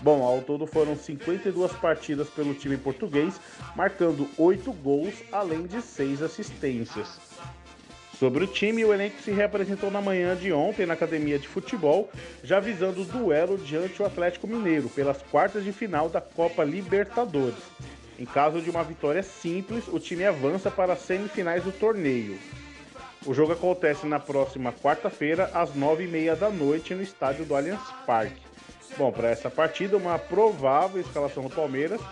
Bom, 0.00 0.24
ao 0.24 0.40
todo 0.42 0.66
foram 0.66 0.96
52 0.96 1.72
partidas 1.74 2.28
pelo 2.28 2.54
time 2.54 2.76
português, 2.76 3.40
marcando 3.76 4.28
8 4.36 4.72
gols, 4.72 5.14
além 5.30 5.66
de 5.66 5.80
6 5.80 6.22
assistências. 6.22 7.29
Sobre 8.20 8.44
o 8.44 8.46
time, 8.46 8.84
o 8.84 8.92
elenco 8.92 9.22
se 9.22 9.30
reapresentou 9.30 9.90
na 9.90 10.02
manhã 10.02 10.36
de 10.36 10.52
ontem 10.52 10.84
na 10.84 10.92
academia 10.92 11.38
de 11.38 11.48
futebol, 11.48 12.10
já 12.44 12.60
visando 12.60 13.00
o 13.00 13.04
duelo 13.06 13.56
diante 13.56 14.02
o 14.02 14.04
Atlético 14.04 14.46
Mineiro 14.46 14.90
pelas 14.90 15.22
quartas 15.22 15.64
de 15.64 15.72
final 15.72 16.06
da 16.10 16.20
Copa 16.20 16.62
Libertadores. 16.62 17.56
Em 18.18 18.26
caso 18.26 18.60
de 18.60 18.68
uma 18.68 18.84
vitória 18.84 19.22
simples, 19.22 19.88
o 19.88 19.98
time 19.98 20.26
avança 20.26 20.70
para 20.70 20.92
as 20.92 20.98
semifinais 20.98 21.64
do 21.64 21.72
torneio. 21.72 22.38
O 23.24 23.32
jogo 23.32 23.54
acontece 23.54 24.06
na 24.06 24.20
próxima 24.20 24.70
quarta-feira, 24.70 25.50
às 25.54 25.74
nove 25.74 26.04
e 26.04 26.06
meia 26.06 26.36
da 26.36 26.50
noite, 26.50 26.94
no 26.94 27.02
estádio 27.02 27.46
do 27.46 27.56
Allianz 27.56 27.80
Parque. 28.06 28.42
Bom, 28.98 29.10
para 29.10 29.30
essa 29.30 29.48
partida, 29.48 29.96
uma 29.96 30.18
provável 30.18 31.00
escalação 31.00 31.44
do 31.44 31.48
Palmeiras 31.48 32.02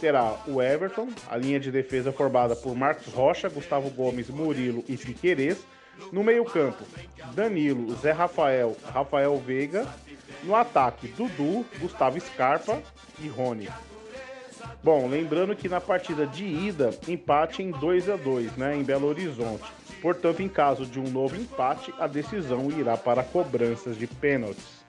terá 0.00 0.34
o 0.46 0.62
Everton, 0.62 1.08
a 1.28 1.36
linha 1.36 1.60
de 1.60 1.70
defesa 1.70 2.10
formada 2.10 2.56
por 2.56 2.74
Marcos 2.74 3.12
Rocha, 3.12 3.48
Gustavo 3.48 3.90
Gomes, 3.90 4.30
Murilo 4.30 4.82
e 4.88 4.96
Piquerez. 4.96 5.58
No 6.10 6.24
meio-campo, 6.24 6.82
Danilo, 7.34 7.94
Zé 7.96 8.10
Rafael, 8.10 8.74
Rafael 8.92 9.36
Veiga. 9.36 9.86
No 10.42 10.56
ataque, 10.56 11.08
Dudu, 11.08 11.66
Gustavo 11.78 12.18
Scarpa 12.18 12.82
e 13.18 13.28
Rony. 13.28 13.68
Bom, 14.82 15.06
lembrando 15.06 15.54
que 15.54 15.68
na 15.68 15.80
partida 15.80 16.26
de 16.26 16.44
ida, 16.44 16.90
empate 17.06 17.62
em 17.62 17.70
2 17.70 18.08
a 18.08 18.16
2 18.16 18.56
né, 18.56 18.74
em 18.74 18.82
Belo 18.82 19.06
Horizonte. 19.06 19.70
Portanto, 20.00 20.40
em 20.40 20.48
caso 20.48 20.86
de 20.86 20.98
um 20.98 21.10
novo 21.10 21.36
empate, 21.36 21.92
a 21.98 22.06
decisão 22.06 22.70
irá 22.70 22.96
para 22.96 23.22
cobranças 23.22 23.98
de 23.98 24.06
pênaltis. 24.06 24.79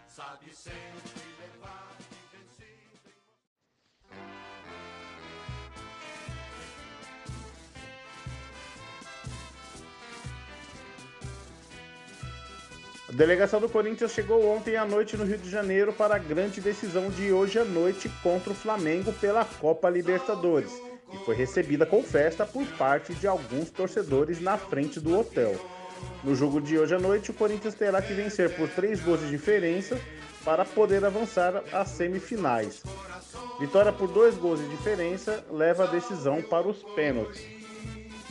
A 13.11 13.13
delegação 13.13 13.59
do 13.59 13.67
Corinthians 13.67 14.13
chegou 14.13 14.47
ontem 14.47 14.77
à 14.77 14.85
noite 14.85 15.17
no 15.17 15.25
Rio 15.25 15.37
de 15.37 15.49
Janeiro 15.49 15.91
para 15.91 16.15
a 16.15 16.17
grande 16.17 16.61
decisão 16.61 17.09
de 17.09 17.29
hoje 17.33 17.59
à 17.59 17.65
noite 17.65 18.09
contra 18.23 18.53
o 18.53 18.55
Flamengo 18.55 19.11
pela 19.11 19.43
Copa 19.43 19.89
Libertadores 19.89 20.71
e 21.13 21.17
foi 21.25 21.35
recebida 21.35 21.85
com 21.85 22.01
festa 22.01 22.45
por 22.45 22.65
parte 22.77 23.13
de 23.13 23.27
alguns 23.27 23.69
torcedores 23.69 24.39
na 24.39 24.57
frente 24.57 24.97
do 24.97 25.19
hotel. 25.19 25.59
No 26.23 26.33
jogo 26.33 26.61
de 26.61 26.79
hoje 26.79 26.95
à 26.95 26.99
noite, 26.99 27.31
o 27.31 27.33
Corinthians 27.33 27.75
terá 27.75 28.01
que 28.01 28.13
vencer 28.13 28.55
por 28.55 28.69
três 28.69 29.01
gols 29.01 29.19
de 29.19 29.29
diferença 29.29 29.99
para 30.45 30.63
poder 30.63 31.03
avançar 31.03 31.61
às 31.73 31.89
semifinais. 31.89 32.81
Vitória 33.59 33.91
por 33.91 34.07
dois 34.07 34.37
gols 34.37 34.61
de 34.61 34.69
diferença 34.69 35.43
leva 35.51 35.83
a 35.83 35.87
decisão 35.87 36.41
para 36.41 36.65
os 36.65 36.81
pênaltis 36.95 37.60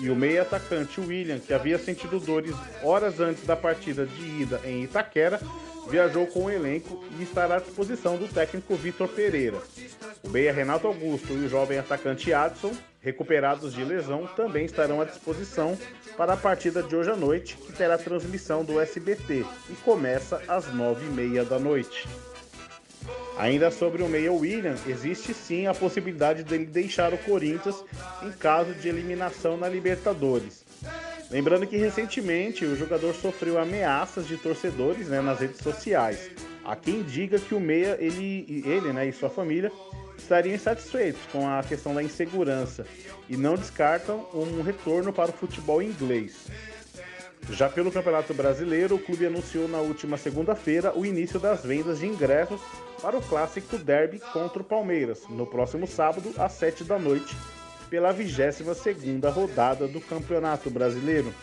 e 0.01 0.11
o 0.11 0.17
meio 0.17 0.43
atacante 0.43 1.01
William, 1.01 1.39
que 1.39 1.53
havia 1.53 1.79
sentido 1.79 2.19
dores 2.19 2.55
horas 2.83 3.21
antes 3.21 3.45
da 3.45 3.55
partida 3.55 4.07
de 4.07 4.43
ida 4.43 4.61
em 4.65 4.85
Itaquera, 4.85 5.41
viajou 5.89 6.27
com 6.27 6.45
o 6.45 6.51
elenco 6.51 7.05
e 7.19 7.23
estará 7.23 7.57
à 7.57 7.61
disposição 7.61 8.17
do 8.17 8.29
técnico 8.29 8.75
Vitor 8.75 9.09
Pereira. 9.09 9.59
O 10.23 10.29
meia 10.29 10.53
Renato 10.53 10.87
Augusto 10.87 11.33
e 11.33 11.45
o 11.45 11.49
jovem 11.49 11.79
atacante 11.79 12.33
Adson, 12.33 12.73
recuperados 13.01 13.75
de 13.75 13.85
lesão, 13.85 14.27
também 14.37 14.65
estarão 14.65 15.01
à 15.01 15.05
disposição 15.05 15.77
para 16.17 16.35
a 16.35 16.37
partida 16.37 16.83
de 16.83 16.95
hoje 16.95 17.11
à 17.11 17.17
noite, 17.17 17.57
que 17.57 17.73
terá 17.73 17.99
transmissão 17.99 18.65
do 18.65 18.81
SBT 18.81 19.45
e 19.69 19.75
começa 19.85 20.43
às 20.47 20.73
nove 20.73 21.07
e 21.07 21.11
meia 21.11 21.45
da 21.45 21.59
noite. 21.59 22.07
Ainda 23.41 23.71
sobre 23.71 24.03
o 24.03 24.09
meia 24.09 24.31
William, 24.31 24.75
existe 24.87 25.33
sim 25.33 25.67
a 25.67 25.73
possibilidade 25.73 26.45
dele 26.45 26.67
deixar 26.67 27.15
o 27.15 27.17
Corinthians 27.17 27.83
em 28.23 28.31
caso 28.33 28.75
de 28.75 28.87
eliminação 28.87 29.57
na 29.57 29.67
Libertadores. 29.67 30.63
Lembrando 31.31 31.67
que 31.67 31.79
recentemente 31.79 32.67
o 32.67 32.77
jogador 32.77 33.15
sofreu 33.15 33.59
ameaças 33.59 34.29
de 34.29 34.37
torcedores 34.37 35.09
né, 35.09 35.23
nas 35.23 35.41
redes 35.41 35.57
sociais. 35.63 36.31
Há 36.63 36.77
quem 36.77 37.03
diga 37.03 37.39
que 37.39 37.55
o 37.55 37.61
meia, 37.61 37.97
ele, 37.99 38.63
ele 38.67 38.93
né, 38.93 39.09
e 39.09 39.13
sua 39.13 39.31
família 39.31 39.73
estariam 40.19 40.55
insatisfeitos 40.55 41.23
com 41.33 41.49
a 41.49 41.63
questão 41.63 41.95
da 41.95 42.03
insegurança 42.03 42.87
e 43.27 43.39
não 43.39 43.55
descartam 43.55 44.29
um 44.35 44.61
retorno 44.61 45.15
para 45.15 45.31
o 45.31 45.33
futebol 45.35 45.81
inglês. 45.81 46.47
Já 47.49 47.69
pelo 47.69 47.91
Campeonato 47.91 48.35
Brasileiro, 48.35 48.97
o 48.97 48.99
clube 48.99 49.27
anunciou 49.27 49.67
na 49.67 49.79
última 49.79 50.17
segunda-feira 50.17 50.93
o 50.97 51.05
início 51.05 51.41
das 51.41 51.65
vendas 51.65 52.01
de 52.01 52.07
ingressos 52.07 52.61
para 53.01 53.17
o 53.17 53.23
clássico 53.23 53.79
derby 53.79 54.21
contra 54.33 54.61
o 54.61 54.65
Palmeiras, 54.65 55.23
no 55.29 55.47
próximo 55.47 55.87
sábado, 55.87 56.33
às 56.39 56.53
7 56.53 56.85
da 56.85 56.99
noite, 56.99 57.35
pela 57.89 58.15
22ª 58.15 59.33
rodada 59.33 59.89
do 59.89 60.01
Campeonato 60.01 60.71
Brasileiro. 60.71 61.35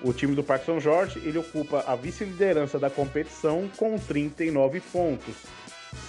O 0.03 0.13
time 0.13 0.35
do 0.35 0.43
Parque 0.43 0.65
São 0.65 0.79
Jorge 0.79 1.19
ele 1.25 1.39
ocupa 1.39 1.83
a 1.87 1.95
vice-liderança 1.95 2.77
da 2.77 2.89
competição 2.89 3.69
com 3.75 3.97
39 3.97 4.81
pontos, 4.81 5.35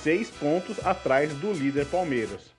6 0.03 0.31
pontos 0.31 0.85
atrás 0.85 1.33
do 1.35 1.53
líder 1.53 1.87
Palmeiras. 1.87 2.55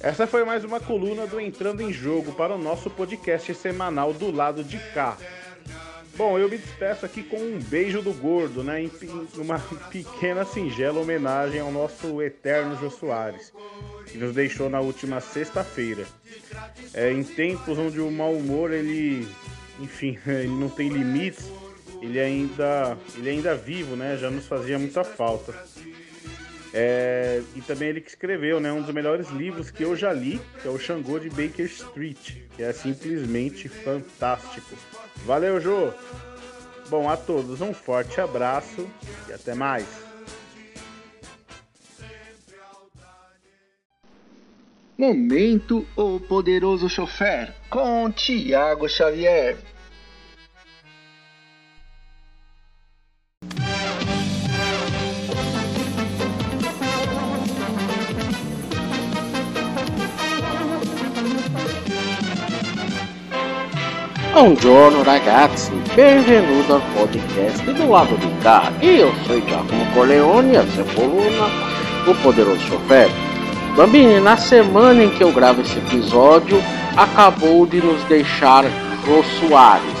Essa 0.00 0.26
foi 0.26 0.44
mais 0.44 0.64
uma 0.64 0.80
coluna 0.80 1.28
do 1.28 1.38
Entrando 1.38 1.80
em 1.80 1.92
Jogo 1.92 2.32
para 2.32 2.54
o 2.54 2.58
nosso 2.58 2.90
podcast 2.90 3.54
semanal 3.54 4.12
do 4.12 4.32
lado 4.32 4.64
de 4.64 4.78
cá. 4.92 5.16
Bom, 6.14 6.38
eu 6.38 6.48
me 6.48 6.58
despeço 6.58 7.06
aqui 7.06 7.22
com 7.22 7.36
um 7.36 7.58
beijo 7.58 8.02
do 8.02 8.12
gordo, 8.12 8.62
né? 8.62 8.82
Em 8.82 8.90
uma 9.36 9.58
pequena 9.90 10.44
singela 10.44 11.00
homenagem 11.00 11.60
ao 11.60 11.72
nosso 11.72 12.20
eterno 12.20 12.78
Jô 12.78 12.90
Soares, 12.90 13.52
que 14.06 14.18
nos 14.18 14.34
deixou 14.34 14.68
na 14.68 14.80
última 14.80 15.20
sexta-feira. 15.20 16.06
É, 16.92 17.10
em 17.10 17.24
tempos 17.24 17.78
onde 17.78 17.98
o 17.98 18.10
mau 18.10 18.32
humor, 18.34 18.72
ele, 18.72 19.26
enfim, 19.80 20.18
ele 20.26 20.48
não 20.48 20.68
tem 20.68 20.88
limites, 20.88 21.50
ele 22.02 22.20
ainda, 22.20 22.98
ele 23.16 23.30
ainda 23.30 23.50
é 23.50 23.56
vivo, 23.56 23.96
né? 23.96 24.18
Já 24.20 24.30
nos 24.30 24.46
fazia 24.46 24.78
muita 24.78 25.02
falta. 25.02 25.54
É, 26.74 27.42
e 27.54 27.60
também 27.60 27.88
ele 27.90 28.00
que 28.00 28.08
escreveu 28.08 28.58
né, 28.58 28.72
um 28.72 28.80
dos 28.80 28.94
melhores 28.94 29.28
livros 29.28 29.70
que 29.70 29.82
eu 29.82 29.94
já 29.94 30.12
li, 30.12 30.40
que 30.60 30.68
é 30.68 30.70
o 30.70 30.78
Xangô 30.78 31.18
de 31.18 31.28
Baker 31.28 31.66
Street, 31.66 32.36
que 32.56 32.62
é 32.62 32.72
simplesmente 32.72 33.68
fantástico. 33.68 34.74
Valeu, 35.26 35.60
Jô! 35.60 35.92
Bom, 36.88 37.08
a 37.08 37.16
todos 37.16 37.60
um 37.60 37.74
forte 37.74 38.20
abraço 38.20 38.88
e 39.28 39.32
até 39.32 39.54
mais! 39.54 39.86
Momento 44.96 45.86
O 45.96 46.20
Poderoso 46.20 46.88
Chofer 46.88 47.52
com 47.68 48.10
Tiago 48.12 48.88
Xavier. 48.88 49.56
Buongiorno 64.32 65.02
ragazzi, 65.02 65.70
benvenuto 65.94 66.72
al 66.72 66.82
podcast 66.94 67.62
do 67.70 67.90
lado 67.90 68.16
de 68.16 68.28
cá. 68.42 68.72
Eu 68.80 69.12
sou 69.26 69.38
Giacomo 69.38 69.84
Corleone, 69.92 70.56
essa 70.56 70.82
coluna, 70.94 71.50
o 72.06 72.14
poderoso 72.22 72.58
chofer. 72.60 73.10
Bambini, 73.76 74.20
na 74.20 74.38
semana 74.38 75.04
em 75.04 75.10
que 75.10 75.22
eu 75.22 75.30
gravo 75.32 75.60
esse 75.60 75.76
episódio, 75.76 76.62
acabou 76.96 77.66
de 77.66 77.82
nos 77.82 78.02
deixar 78.04 78.64
Jô 79.04 79.22
Soares, 79.22 79.98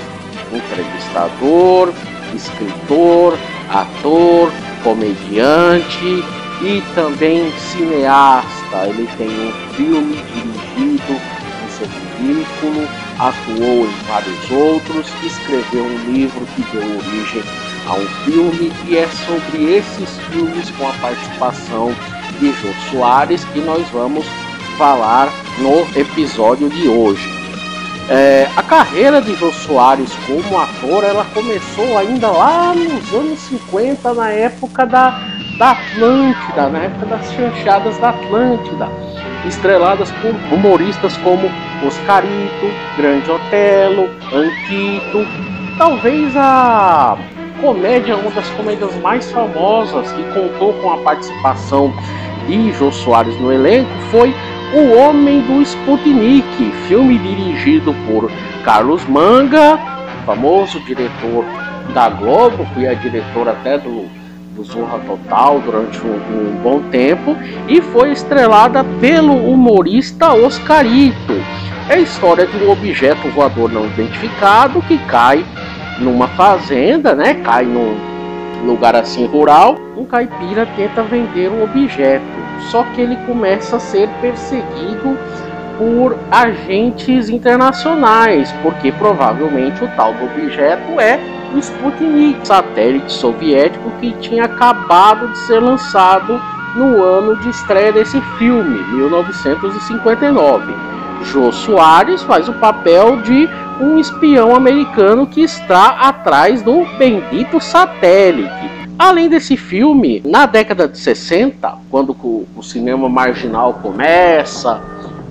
entrevistador, 0.50 1.92
escritor, 2.34 3.36
ator, 3.68 4.50
comediante 4.82 6.24
e 6.62 6.82
também 6.94 7.52
cineasta. 7.58 8.86
Ele 8.86 9.06
tem 9.18 9.28
um 9.28 9.52
filme 9.74 10.16
dirigido 10.16 11.12
em 11.12 11.68
seu 11.68 11.86
currículo 11.86 13.01
atuou 13.18 13.86
em 13.86 14.08
vários 14.08 14.50
outros, 14.50 15.06
escreveu 15.24 15.84
um 15.84 16.12
livro 16.12 16.46
que 16.54 16.62
deu 16.72 16.82
origem 16.82 17.42
a 17.86 17.94
um 17.94 18.06
filme 18.24 18.72
e 18.86 18.96
é 18.96 19.06
sobre 19.08 19.74
esses 19.74 20.18
filmes 20.30 20.70
com 20.70 20.88
a 20.88 20.92
participação 20.94 21.94
de 22.38 22.48
Jô 22.52 22.72
Soares 22.90 23.44
que 23.46 23.60
nós 23.60 23.86
vamos 23.90 24.24
falar 24.78 25.28
no 25.58 25.80
episódio 25.98 26.68
de 26.70 26.88
hoje. 26.88 27.28
É, 28.08 28.48
a 28.56 28.62
carreira 28.62 29.20
de 29.20 29.34
Jô 29.36 29.52
Soares 29.52 30.12
como 30.26 30.58
ator 30.58 31.04
ela 31.04 31.24
começou 31.32 31.96
ainda 31.98 32.30
lá 32.30 32.74
nos 32.74 33.12
anos 33.14 33.38
50, 33.40 34.14
na 34.14 34.30
época 34.30 34.86
da, 34.86 35.10
da 35.58 35.70
Atlântida, 35.72 36.68
na 36.68 36.78
época 36.80 37.06
das 37.06 37.32
chanchadas 37.32 37.98
da 37.98 38.10
Atlântida 38.10 38.88
estreladas 39.46 40.10
por 40.12 40.34
humoristas 40.52 41.16
como 41.18 41.50
Oscarito, 41.86 42.70
Grande 42.96 43.30
Otelo, 43.30 44.08
Anquito. 44.32 45.26
Talvez 45.78 46.36
a 46.36 47.16
comédia, 47.60 48.16
uma 48.16 48.30
das 48.30 48.48
comédias 48.50 48.94
mais 49.00 49.30
famosas 49.30 50.10
que 50.12 50.22
contou 50.34 50.72
com 50.74 50.92
a 50.92 50.98
participação 50.98 51.92
de 52.46 52.72
Jô 52.72 52.90
Soares 52.90 53.38
no 53.40 53.52
elenco 53.52 53.90
foi 54.10 54.34
O 54.74 54.98
Homem 54.98 55.40
do 55.42 55.62
Sputnik, 55.62 56.72
filme 56.88 57.18
dirigido 57.18 57.94
por 58.06 58.30
Carlos 58.64 59.04
Manga, 59.06 59.78
famoso 60.26 60.80
diretor 60.80 61.44
da 61.94 62.08
Globo, 62.08 62.66
que 62.74 62.86
é 62.86 62.94
diretor 62.94 63.48
até 63.48 63.78
do, 63.78 64.08
do 64.54 64.64
Zorra 64.64 64.98
Total 65.06 65.60
durante 65.60 65.98
um, 66.04 66.14
um 66.14 66.60
bom 66.62 66.80
tempo, 66.90 67.36
e 67.68 67.80
foi 67.80 68.12
estrelada 68.12 68.84
pelo 69.00 69.34
humorista 69.34 70.32
Oscarito. 70.32 71.34
É 71.88 71.94
a 71.94 71.98
história 71.98 72.46
de 72.46 72.64
um 72.64 72.70
objeto 72.70 73.28
voador 73.30 73.70
não 73.72 73.86
identificado 73.86 74.80
que 74.82 74.98
cai 75.06 75.44
numa 75.98 76.28
fazenda, 76.28 77.14
né? 77.14 77.34
Cai 77.34 77.64
num 77.64 77.96
lugar 78.64 78.94
assim 78.94 79.26
rural. 79.26 79.76
Um 79.96 80.04
caipira 80.04 80.66
tenta 80.76 81.02
vender 81.02 81.48
o 81.48 81.64
objeto, 81.64 82.24
só 82.70 82.84
que 82.94 83.00
ele 83.00 83.16
começa 83.26 83.76
a 83.76 83.80
ser 83.80 84.08
perseguido 84.20 85.18
por 85.78 86.16
agentes 86.30 87.28
internacionais, 87.28 88.52
porque 88.62 88.92
provavelmente 88.92 89.82
o 89.82 89.88
tal 89.96 90.12
do 90.14 90.24
objeto 90.26 91.00
é 91.00 91.18
o 91.54 91.58
Sputnik, 91.58 92.46
satélite 92.46 93.12
soviético 93.12 93.90
que 94.00 94.12
tinha 94.20 94.44
acabado 94.44 95.28
de 95.28 95.38
ser 95.38 95.60
lançado 95.60 96.40
no 96.74 97.02
ano 97.02 97.36
de 97.36 97.50
estreia 97.50 97.92
desse 97.92 98.20
filme, 98.38 98.78
1959. 98.94 100.74
Jô 101.24 101.52
Soares 101.52 102.22
faz 102.22 102.48
o 102.48 102.54
papel 102.54 103.20
de 103.20 103.48
um 103.80 103.98
espião 103.98 104.54
americano 104.54 105.26
que 105.26 105.42
está 105.42 105.90
atrás 106.08 106.62
do 106.62 106.84
bendito 106.98 107.60
satélite. 107.60 108.70
Além 108.98 109.28
desse 109.28 109.56
filme, 109.56 110.22
na 110.24 110.46
década 110.46 110.86
de 110.86 110.98
60, 110.98 111.76
quando 111.90 112.10
o 112.12 112.62
cinema 112.62 113.08
marginal 113.08 113.74
começa 113.74 114.80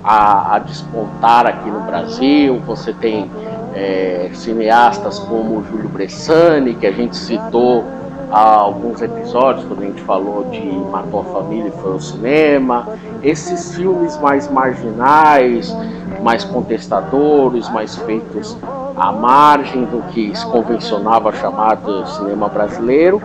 a, 0.04 0.56
a 0.56 0.58
despontar 0.58 1.46
aqui 1.46 1.70
no 1.70 1.80
Brasil, 1.80 2.60
você 2.66 2.92
tem 2.92 3.30
é, 3.74 4.30
cineastas 4.34 5.18
como 5.18 5.64
Júlio 5.64 5.88
Bressani, 5.88 6.74
que 6.74 6.86
a 6.86 6.92
gente 6.92 7.16
citou 7.16 7.84
há 8.30 8.54
alguns 8.54 9.02
episódios, 9.02 9.64
quando 9.66 9.82
a 9.82 9.86
gente 9.86 10.02
falou 10.02 10.44
de 10.44 10.60
Matou 10.60 11.20
a 11.20 11.24
Família 11.24 11.68
e 11.68 11.82
foi 11.82 11.92
ao 11.92 12.00
cinema. 12.00 12.88
Esses 13.22 13.74
filmes 13.74 14.18
mais 14.18 14.50
marginais, 14.50 15.74
mais 16.22 16.44
contestadores, 16.44 17.68
mais 17.68 17.96
feitos 17.96 18.56
à 18.96 19.12
margem 19.12 19.84
do 19.84 20.02
que 20.12 20.36
se 20.36 20.46
convencionava 20.46 21.32
chamar 21.32 21.76
de 21.76 22.10
cinema 22.10 22.48
brasileiro, 22.48 23.20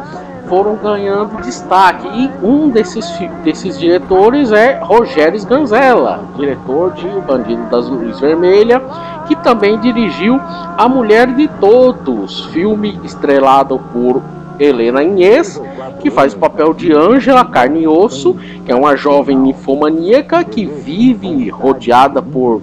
foram 0.48 0.76
ganhando 0.76 1.42
destaque. 1.42 2.08
E 2.08 2.32
um 2.46 2.70
desses, 2.70 3.06
desses 3.44 3.80
diretores 3.80 4.52
é 4.52 4.80
Rogério 4.82 5.44
Ganzella, 5.46 6.22
diretor 6.36 6.94
de 6.94 7.08
O 7.08 7.22
Bandido 7.22 7.64
das 7.70 7.88
Luzes 7.88 8.20
Vermelhas, 8.20 8.82
que 9.28 9.36
também 9.36 9.80
dirigiu 9.80 10.40
A 10.78 10.88
Mulher 10.88 11.28
de 11.28 11.48
Todos, 11.60 12.46
filme 12.46 13.00
estrelado 13.04 13.80
por 13.92 14.22
Helena 14.60 15.04
Inês, 15.04 15.62
que 16.00 16.10
faz 16.10 16.34
o 16.34 16.38
papel 16.38 16.74
de 16.74 16.92
Ângela 16.94 17.46
Carne 17.46 17.84
e 17.84 17.88
Osso, 17.88 18.36
que 18.66 18.72
é 18.72 18.76
uma 18.76 18.96
jovem 18.96 19.38
ninfomaníaca 19.38 20.44
que 20.44 20.66
vive 20.66 21.50
rodeada 21.50 22.22
por 22.22 22.62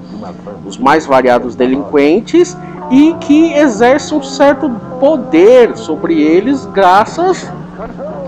os 0.66 0.78
mais 0.78 1.06
variados 1.06 1.54
delinquentes 1.54 2.56
e 2.90 3.14
que 3.14 3.52
exerce 3.54 4.14
um 4.14 4.22
certo 4.22 4.68
poder 5.00 5.76
sobre 5.76 6.20
eles 6.20 6.66
graças 6.66 7.50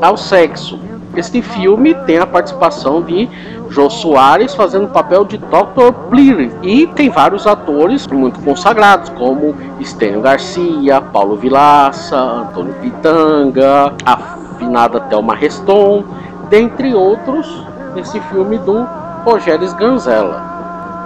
ao 0.00 0.16
sexo. 0.16 0.78
Este 1.14 1.40
filme 1.40 1.94
tem 2.06 2.18
a 2.18 2.26
participação 2.26 3.02
de 3.02 3.28
Jô 3.70 3.88
Soares 3.88 4.54
fazendo 4.54 4.84
o 4.84 4.90
papel 4.90 5.24
de 5.24 5.38
Dr. 5.38 5.92
Bleary 6.10 6.52
e 6.62 6.86
tem 6.88 7.08
vários 7.08 7.46
atores 7.46 8.06
muito 8.06 8.38
consagrados 8.40 9.08
como 9.10 9.54
Estênio 9.80 10.20
Garcia, 10.20 11.00
Paulo 11.00 11.36
Vilaça, 11.36 12.16
Antônio 12.16 12.74
Pitanga, 12.74 13.94
a 14.04 14.16
finada 14.58 15.00
Thelma 15.00 15.34
Reston, 15.34 16.04
dentre 16.50 16.94
outros 16.94 17.64
nesse 17.94 18.20
filme 18.20 18.58
do 18.58 18.86
Rogério 19.24 19.74
Ganzella. 19.74 20.55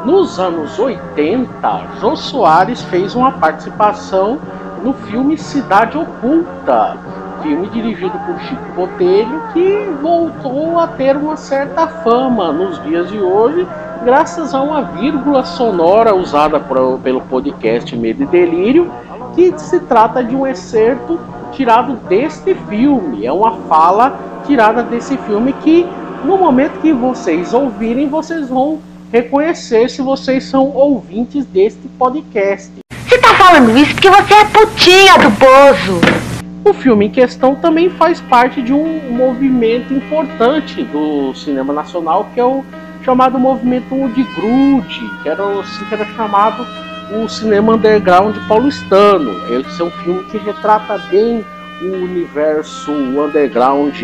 Nos 0.04 0.40
anos 0.40 0.78
80, 0.78 1.98
Jô 2.00 2.16
Soares 2.16 2.80
fez 2.84 3.14
uma 3.14 3.32
participação 3.32 4.38
no 4.82 4.94
filme 4.94 5.36
Cidade 5.36 5.98
Oculta, 5.98 6.96
filme 7.42 7.68
dirigido 7.68 8.18
por 8.20 8.40
Chico 8.40 8.72
Botelho, 8.74 9.42
que 9.52 9.90
voltou 10.00 10.78
a 10.78 10.86
ter 10.86 11.18
uma 11.18 11.36
certa 11.36 11.86
fama 11.86 12.50
nos 12.50 12.82
dias 12.82 13.10
de 13.10 13.18
hoje, 13.18 13.66
graças 14.02 14.54
a 14.54 14.62
uma 14.62 14.80
vírgula 14.84 15.44
sonora 15.44 16.14
usada 16.14 16.58
pelo 16.58 17.20
podcast 17.28 17.94
Medo 17.94 18.22
e 18.22 18.26
Delírio, 18.26 18.90
que 19.34 19.52
se 19.58 19.80
trata 19.80 20.24
de 20.24 20.34
um 20.34 20.46
excerto 20.46 21.20
tirado 21.52 21.92
deste 22.08 22.54
filme. 22.54 23.26
É 23.26 23.32
uma 23.32 23.52
fala 23.68 24.18
tirada 24.46 24.82
desse 24.82 25.18
filme 25.18 25.52
que, 25.52 25.86
no 26.24 26.38
momento 26.38 26.80
que 26.80 26.90
vocês 26.90 27.52
ouvirem, 27.52 28.08
vocês 28.08 28.48
vão 28.48 28.78
reconhecer 29.12 29.88
se 29.90 30.00
vocês 30.00 30.44
são 30.44 30.70
ouvintes 30.70 31.44
deste 31.46 31.88
podcast. 31.98 32.70
Você 33.06 33.18
tá 33.18 33.34
falando 33.34 33.76
isso 33.76 33.92
porque 33.94 34.10
você 34.10 34.34
é 34.34 34.44
putinha 34.44 35.18
do 35.18 35.30
Bozo. 35.30 36.00
O 36.64 36.72
filme 36.72 37.06
em 37.06 37.10
questão 37.10 37.56
também 37.56 37.90
faz 37.90 38.20
parte 38.20 38.62
de 38.62 38.72
um 38.72 39.10
movimento 39.10 39.92
importante 39.92 40.84
do 40.84 41.34
cinema 41.34 41.72
nacional, 41.72 42.28
que 42.32 42.38
é 42.38 42.44
o 42.44 42.64
chamado 43.02 43.38
movimento 43.38 44.08
de 44.14 44.22
Grude, 44.34 45.10
que 45.22 45.28
era, 45.28 45.42
assim, 45.58 45.84
que 45.86 45.94
era 45.94 46.04
chamado 46.14 46.64
o 47.12 47.28
cinema 47.28 47.74
underground 47.74 48.36
paulistano. 48.46 49.32
Esse 49.48 49.80
é 49.80 49.84
um 49.84 49.90
filme 49.90 50.22
que 50.24 50.38
retrata 50.38 50.98
bem 51.10 51.44
o 51.82 52.04
universo 52.04 52.92
underground 52.92 53.96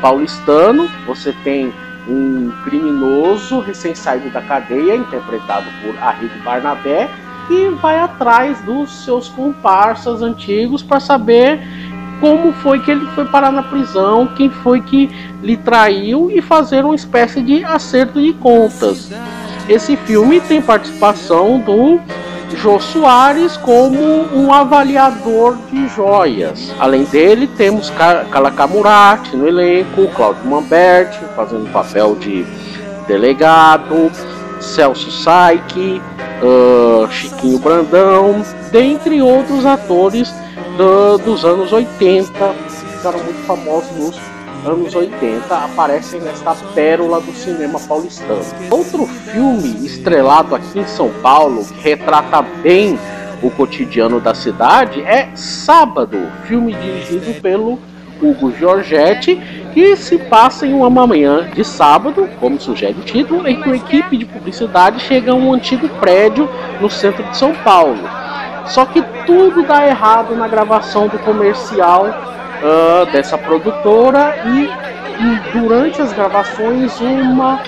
paulistano. 0.00 0.88
Você 1.06 1.34
tem 1.42 1.72
um 2.08 2.52
criminoso 2.64 3.60
recém-saído 3.60 4.30
da 4.30 4.40
cadeia, 4.40 4.96
interpretado 4.96 5.66
por 5.82 5.98
Arrigo 6.02 6.38
Barnabé, 6.44 7.10
e 7.50 7.70
vai 7.80 7.98
atrás 7.98 8.60
dos 8.62 9.04
seus 9.04 9.28
comparsas 9.28 10.22
antigos 10.22 10.82
para 10.82 11.00
saber 11.00 11.60
como 12.20 12.52
foi 12.52 12.80
que 12.80 12.90
ele 12.90 13.06
foi 13.14 13.24
parar 13.26 13.52
na 13.52 13.62
prisão, 13.62 14.26
quem 14.26 14.50
foi 14.50 14.80
que 14.80 15.10
lhe 15.42 15.56
traiu 15.56 16.30
e 16.30 16.40
fazer 16.40 16.84
uma 16.84 16.94
espécie 16.94 17.42
de 17.42 17.64
acerto 17.64 18.20
de 18.20 18.32
contas. 18.32 19.10
Esse 19.68 19.96
filme 19.96 20.40
tem 20.40 20.62
participação 20.62 21.58
do 21.60 22.00
Jô 22.54 22.78
Soares 22.78 23.56
como 23.56 24.00
um 24.34 24.52
avaliador 24.52 25.56
de 25.70 25.88
joias. 25.88 26.72
Além 26.78 27.04
dele, 27.04 27.46
temos 27.46 27.90
Calaca 27.90 28.66
Murati 28.66 29.36
no 29.36 29.48
elenco, 29.48 30.08
Claudio 30.14 30.44
Mamberti 30.44 31.18
fazendo 31.34 31.70
papel 31.72 32.14
de 32.16 32.46
delegado, 33.08 34.10
Celso 34.60 35.10
Saik, 35.10 36.00
uh, 36.42 37.10
Chiquinho 37.10 37.58
Brandão, 37.58 38.42
dentre 38.70 39.20
outros 39.20 39.64
atores 39.66 40.32
do, 40.76 41.18
dos 41.18 41.44
anos 41.44 41.72
80, 41.72 42.32
ficaram 42.96 43.18
muito 43.20 43.46
famosos 43.46 43.90
nos 43.96 44.16
anos 44.66 44.94
80, 44.94 45.54
aparecem 45.54 46.20
nesta 46.20 46.54
pérola 46.74 47.20
do 47.20 47.32
cinema 47.32 47.78
paulistano. 47.80 48.44
Outro 48.70 49.06
filme 49.06 49.86
estrelado 49.86 50.54
aqui 50.54 50.78
em 50.78 50.86
São 50.86 51.10
Paulo, 51.22 51.64
que 51.64 51.80
retrata 51.80 52.42
bem 52.62 52.98
o 53.42 53.50
cotidiano 53.50 54.20
da 54.20 54.34
cidade, 54.34 55.00
é 55.02 55.28
Sábado, 55.34 56.18
filme 56.46 56.74
dirigido 56.74 57.40
pelo 57.40 57.78
Hugo 58.20 58.50
Giorgetti, 58.52 59.36
que 59.72 59.94
se 59.96 60.18
passa 60.18 60.66
em 60.66 60.72
uma 60.72 61.06
manhã 61.06 61.48
de 61.54 61.62
sábado, 61.64 62.28
como 62.40 62.58
sugere 62.58 62.98
o 62.98 63.02
título, 63.02 63.46
em 63.46 63.60
que 63.60 63.68
uma 63.68 63.76
equipe 63.76 64.16
de 64.16 64.24
publicidade 64.24 65.00
chega 65.00 65.32
a 65.32 65.34
um 65.34 65.52
antigo 65.52 65.88
prédio 66.00 66.48
no 66.80 66.88
centro 66.88 67.22
de 67.24 67.36
São 67.36 67.54
Paulo. 67.56 68.08
Só 68.66 68.84
que 68.84 69.02
tudo 69.26 69.62
dá 69.62 69.86
errado 69.86 70.34
na 70.34 70.48
gravação 70.48 71.08
do 71.08 71.18
comercial 71.18 72.06
uh, 72.62 73.06
dessa 73.12 73.36
produtora 73.38 74.34
e, 74.44 74.64
e, 74.64 75.58
durante 75.58 76.00
as 76.00 76.12
gravações 76.12 76.98
uma 77.00 77.60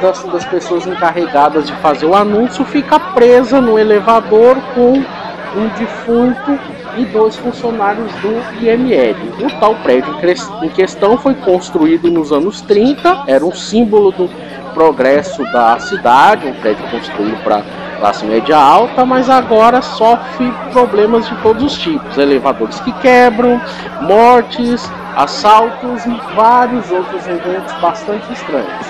das, 0.00 0.22
das, 0.24 0.44
pessoas 0.44 0.86
encarregadas 0.86 1.66
de 1.66 1.72
fazer 1.76 2.06
o 2.06 2.14
anúncio 2.14 2.64
fica 2.64 2.98
presa 2.98 3.60
no 3.60 3.78
elevador 3.78 4.56
com 4.74 4.92
um 4.92 5.68
defunto 5.78 6.58
e 6.98 7.04
dois 7.06 7.36
funcionários 7.36 8.10
do 8.14 8.62
IML. 8.62 9.16
O 9.44 9.60
tal 9.60 9.74
prédio 9.76 10.14
em 10.62 10.68
questão 10.70 11.16
foi 11.18 11.34
construído 11.34 12.10
nos 12.10 12.32
anos 12.32 12.60
30, 12.62 13.24
era 13.26 13.44
um 13.44 13.52
símbolo 13.52 14.10
do 14.12 14.30
progresso 14.74 15.42
da 15.44 15.78
cidade, 15.78 16.46
um 16.46 16.54
prédio 16.54 16.86
construído 16.90 17.42
para 17.42 17.62
classe 17.98 18.24
média 18.24 18.56
alta, 18.56 19.04
mas 19.04 19.28
agora 19.28 19.82
sofre 19.82 20.52
problemas 20.72 21.28
de 21.28 21.34
todos 21.36 21.62
os 21.62 21.78
tipos: 21.78 22.16
elevadores 22.16 22.80
que 22.80 22.92
quebram, 22.94 23.60
mortes, 24.00 24.90
assaltos 25.16 26.04
e 26.06 26.20
vários 26.34 26.90
outros 26.90 27.26
eventos 27.26 27.72
bastante 27.80 28.32
estranhos. 28.32 28.86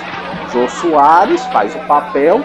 Jô 0.51 0.67
Soares 0.67 1.43
faz 1.47 1.75
o 1.75 1.79
papel 1.79 2.41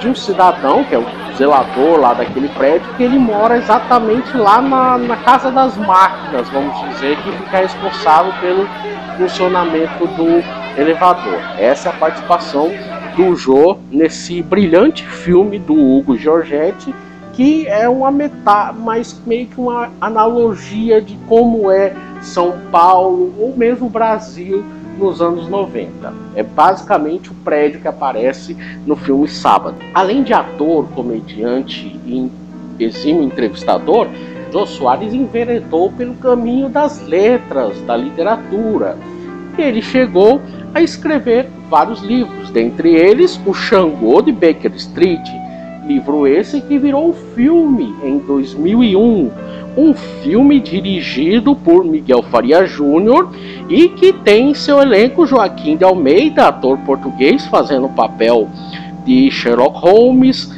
de 0.00 0.08
um 0.08 0.14
cidadão, 0.14 0.84
que 0.84 0.94
é 0.94 0.98
o 0.98 1.06
zelador 1.36 2.00
lá 2.00 2.14
daquele 2.14 2.48
prédio, 2.50 2.86
que 2.96 3.02
ele 3.02 3.18
mora 3.18 3.56
exatamente 3.56 4.36
lá 4.36 4.60
na, 4.60 4.98
na 4.98 5.16
casa 5.16 5.50
das 5.50 5.76
máquinas, 5.76 6.48
vamos 6.50 6.78
dizer, 6.90 7.16
que 7.18 7.32
fica 7.32 7.58
responsável 7.58 8.32
pelo 8.40 8.68
funcionamento 9.16 10.06
do 10.08 10.42
elevador. 10.78 11.40
Essa 11.58 11.88
é 11.88 11.92
a 11.92 11.96
participação 11.96 12.70
do 13.16 13.34
Jô 13.34 13.78
nesse 13.90 14.42
brilhante 14.42 15.06
filme 15.06 15.58
do 15.58 15.72
Hugo 15.72 16.16
Giorgetti, 16.16 16.94
que 17.32 17.66
é 17.66 17.88
uma 17.88 18.10
metá, 18.10 18.74
mas 18.78 19.18
meio 19.26 19.46
que 19.46 19.58
uma 19.58 19.90
analogia 20.00 21.00
de 21.00 21.16
como 21.26 21.70
é 21.70 21.94
São 22.20 22.54
Paulo 22.70 23.34
ou 23.38 23.56
mesmo 23.56 23.88
Brasil 23.88 24.62
nos 24.98 25.20
anos 25.20 25.48
90. 25.48 26.12
É 26.34 26.42
basicamente 26.42 27.30
o 27.30 27.34
prédio 27.34 27.80
que 27.80 27.88
aparece 27.88 28.56
no 28.86 28.96
filme 28.96 29.28
Sábado. 29.28 29.76
Além 29.94 30.22
de 30.22 30.32
ator, 30.32 30.86
comediante 30.94 31.98
e 32.06 32.30
exímio 32.78 33.22
entrevistador, 33.22 34.08
Jô 34.52 34.66
Soares 34.66 35.12
enveredou 35.12 35.90
pelo 35.92 36.14
caminho 36.14 36.68
das 36.68 37.02
letras, 37.06 37.78
da 37.82 37.96
literatura. 37.96 38.96
Ele 39.58 39.82
chegou 39.82 40.40
a 40.74 40.82
escrever 40.82 41.48
vários 41.68 42.02
livros, 42.02 42.50
dentre 42.50 42.94
eles 42.94 43.40
O 43.46 43.54
Xangô 43.54 44.20
de 44.20 44.32
Baker 44.32 44.72
Street, 44.74 45.26
livro 45.86 46.26
esse 46.26 46.60
que 46.60 46.78
virou 46.78 47.12
filme 47.34 47.94
em 48.02 48.18
2001, 48.18 49.30
um 49.76 49.94
filme 49.94 50.58
dirigido 50.58 51.54
por 51.54 51.84
Miguel 51.84 52.22
Faria 52.22 52.66
Júnior 52.66 53.30
e 53.68 53.88
que 53.90 54.12
tem 54.12 54.50
em 54.50 54.54
seu 54.54 54.80
elenco 54.80 55.26
Joaquim 55.26 55.76
de 55.76 55.84
Almeida, 55.84 56.48
ator 56.48 56.78
português, 56.78 57.46
fazendo 57.46 57.86
o 57.86 57.92
papel 57.92 58.48
de 59.04 59.30
Sherlock 59.30 59.78
Holmes, 59.78 60.52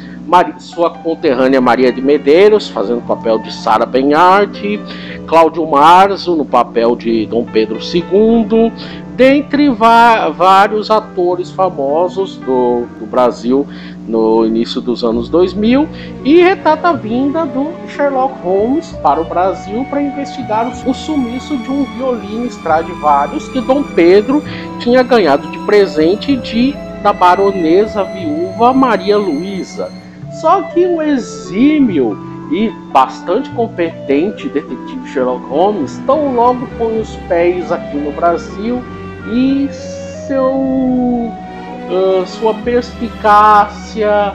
sua 0.59 0.91
conterrânea 0.91 1.61
Maria 1.61 1.91
de 1.91 2.01
Medeiros, 2.01 2.67
fazendo 2.67 2.99
o 2.99 3.03
papel 3.07 3.39
de 3.39 3.53
Sara 3.53 3.85
Benhart, 3.85 4.61
Cláudio 5.27 5.65
Marzo 5.65 6.35
no 6.35 6.45
papel 6.45 6.95
de 6.95 7.25
Dom 7.25 7.45
Pedro 7.45 7.79
II, 7.79 8.71
dentre 9.15 9.69
vários 9.69 10.89
atores 10.89 11.51
famosos 11.51 12.37
do, 12.37 12.85
do 12.99 13.05
Brasil 13.05 13.67
no 14.07 14.45
início 14.45 14.79
dos 14.79 15.03
anos 15.03 15.29
2000 15.29 15.87
e 16.23 16.41
retrata 16.41 16.89
a 16.89 16.93
vinda 16.93 17.45
do 17.45 17.67
Sherlock 17.89 18.41
Holmes 18.41 18.91
para 19.03 19.19
o 19.21 19.25
Brasil 19.25 19.85
para 19.89 20.01
investigar 20.01 20.67
o 20.87 20.93
sumiço 20.93 21.57
de 21.57 21.69
um 21.69 21.83
violino 21.95 22.45
Stradivarius 22.45 23.47
que 23.49 23.61
Dom 23.61 23.83
Pedro 23.83 24.41
tinha 24.79 25.03
ganhado 25.03 25.47
de 25.51 25.59
presente 25.59 26.35
de 26.37 26.73
da 27.03 27.13
baronesa 27.13 28.03
viúva 28.03 28.73
Maria 28.73 29.17
Luísa. 29.17 29.91
Só 30.31 30.61
que 30.63 30.85
o 30.85 31.01
exímio 31.01 32.17
e 32.51 32.69
bastante 32.91 33.49
competente 33.51 34.49
detetive 34.49 35.07
Sherlock 35.09 35.45
Holmes 35.47 36.01
tão 36.05 36.33
logo 36.33 36.67
põe 36.77 36.99
os 36.99 37.15
pés 37.27 37.71
aqui 37.71 37.97
no 37.97 38.11
Brasil 38.11 38.81
e 39.31 39.69
seu 40.27 40.51
uh, 41.89 42.25
sua 42.25 42.53
perspicácia, 42.55 44.33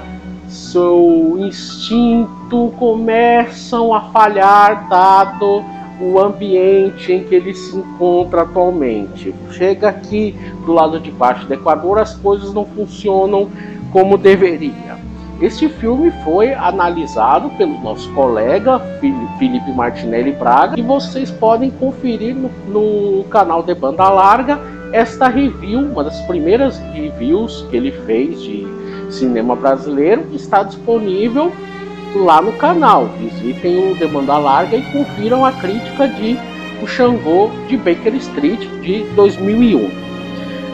seu 0.49 1.37
instinto 1.39 2.73
começam 2.79 3.93
a 3.95 4.03
falhar 4.11 4.89
dado 4.89 5.65
o 6.01 6.19
ambiente 6.19 7.13
em 7.13 7.25
que 7.25 7.35
ele 7.35 7.55
se 7.55 7.77
encontra 7.77 8.43
atualmente. 8.43 9.35
Chega 9.53 9.89
aqui 9.89 10.35
do 10.67 10.73
lado 10.73 10.99
de 10.99 11.11
baixo 11.11 11.47
do 11.47 11.55
Equador, 11.55 11.99
as 11.99 12.15
coisas 12.15 12.53
não 12.53 12.65
funcionam 12.65 13.49
como 13.93 14.19
deveria. 14.19 14.99
Este 15.45 15.69
filme 15.69 16.11
foi 16.25 16.55
analisado 16.55 17.51
pelo 17.59 17.79
nosso 17.83 18.11
colega 18.15 18.79
Felipe 19.39 19.71
Martinelli 19.73 20.33
Braga 20.33 20.81
e 20.81 20.83
vocês 20.83 21.31
podem 21.31 21.71
conferir 21.71 22.35
no, 22.35 22.51
no 22.67 23.25
canal 23.25 23.63
de 23.63 23.75
Banda 23.75 24.09
Larga 24.09 24.59
esta 24.91 25.29
review, 25.29 25.81
uma 25.81 26.03
das 26.03 26.19
primeiras 26.23 26.79
reviews 26.95 27.61
que 27.69 27.77
ele 27.77 27.93
fez 28.07 28.41
de 28.41 28.67
cinema 29.11 29.55
brasileiro, 29.55 30.25
está 30.33 30.63
disponível 30.63 31.53
lá 32.17 32.41
no 32.41 32.55
canal. 32.55 33.11
Visitem 33.19 33.93
o 33.93 33.95
Demanda 33.97 34.39
Larga 34.39 34.79
e 34.79 34.83
confiram 34.93 35.45
a 35.45 35.53
crítica 35.53 36.09
de 36.09 36.39
O 36.83 36.87
Xangô 36.87 37.51
de 37.69 37.77
Baker 37.77 38.15
Street 38.15 38.67
de 38.81 39.05
2001. 39.15 39.77
Uh, 39.77 39.91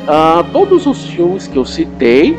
ah, 0.06 0.44
todos 0.52 0.86
os 0.86 1.06
filmes 1.06 1.48
que 1.48 1.56
eu 1.56 1.64
citei 1.64 2.38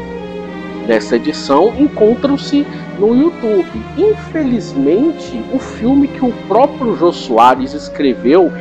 nessa 0.92 1.16
edição 1.16 1.74
encontram-se 1.80 2.68
no 3.00 3.16
YouTube. 3.16 3.66
Infelizmente, 3.98 5.42
o 5.54 5.58
filme 5.58 6.06
que 6.10 6.24
o 6.24 6.34
próprio 6.50 6.98
Jô 6.98 7.14
Soares 7.14 7.74
escreveu 7.74 8.52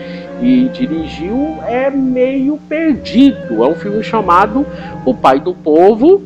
e 0.40 0.68
dirigiu 0.68 1.58
é 1.66 1.90
meio 1.90 2.56
perdido. 2.68 3.64
É 3.64 3.66
um 3.66 3.74
filme 3.74 4.04
chamado 4.04 4.64
O 5.04 5.12
Pai 5.12 5.40
do 5.40 5.52
Povo, 5.52 6.22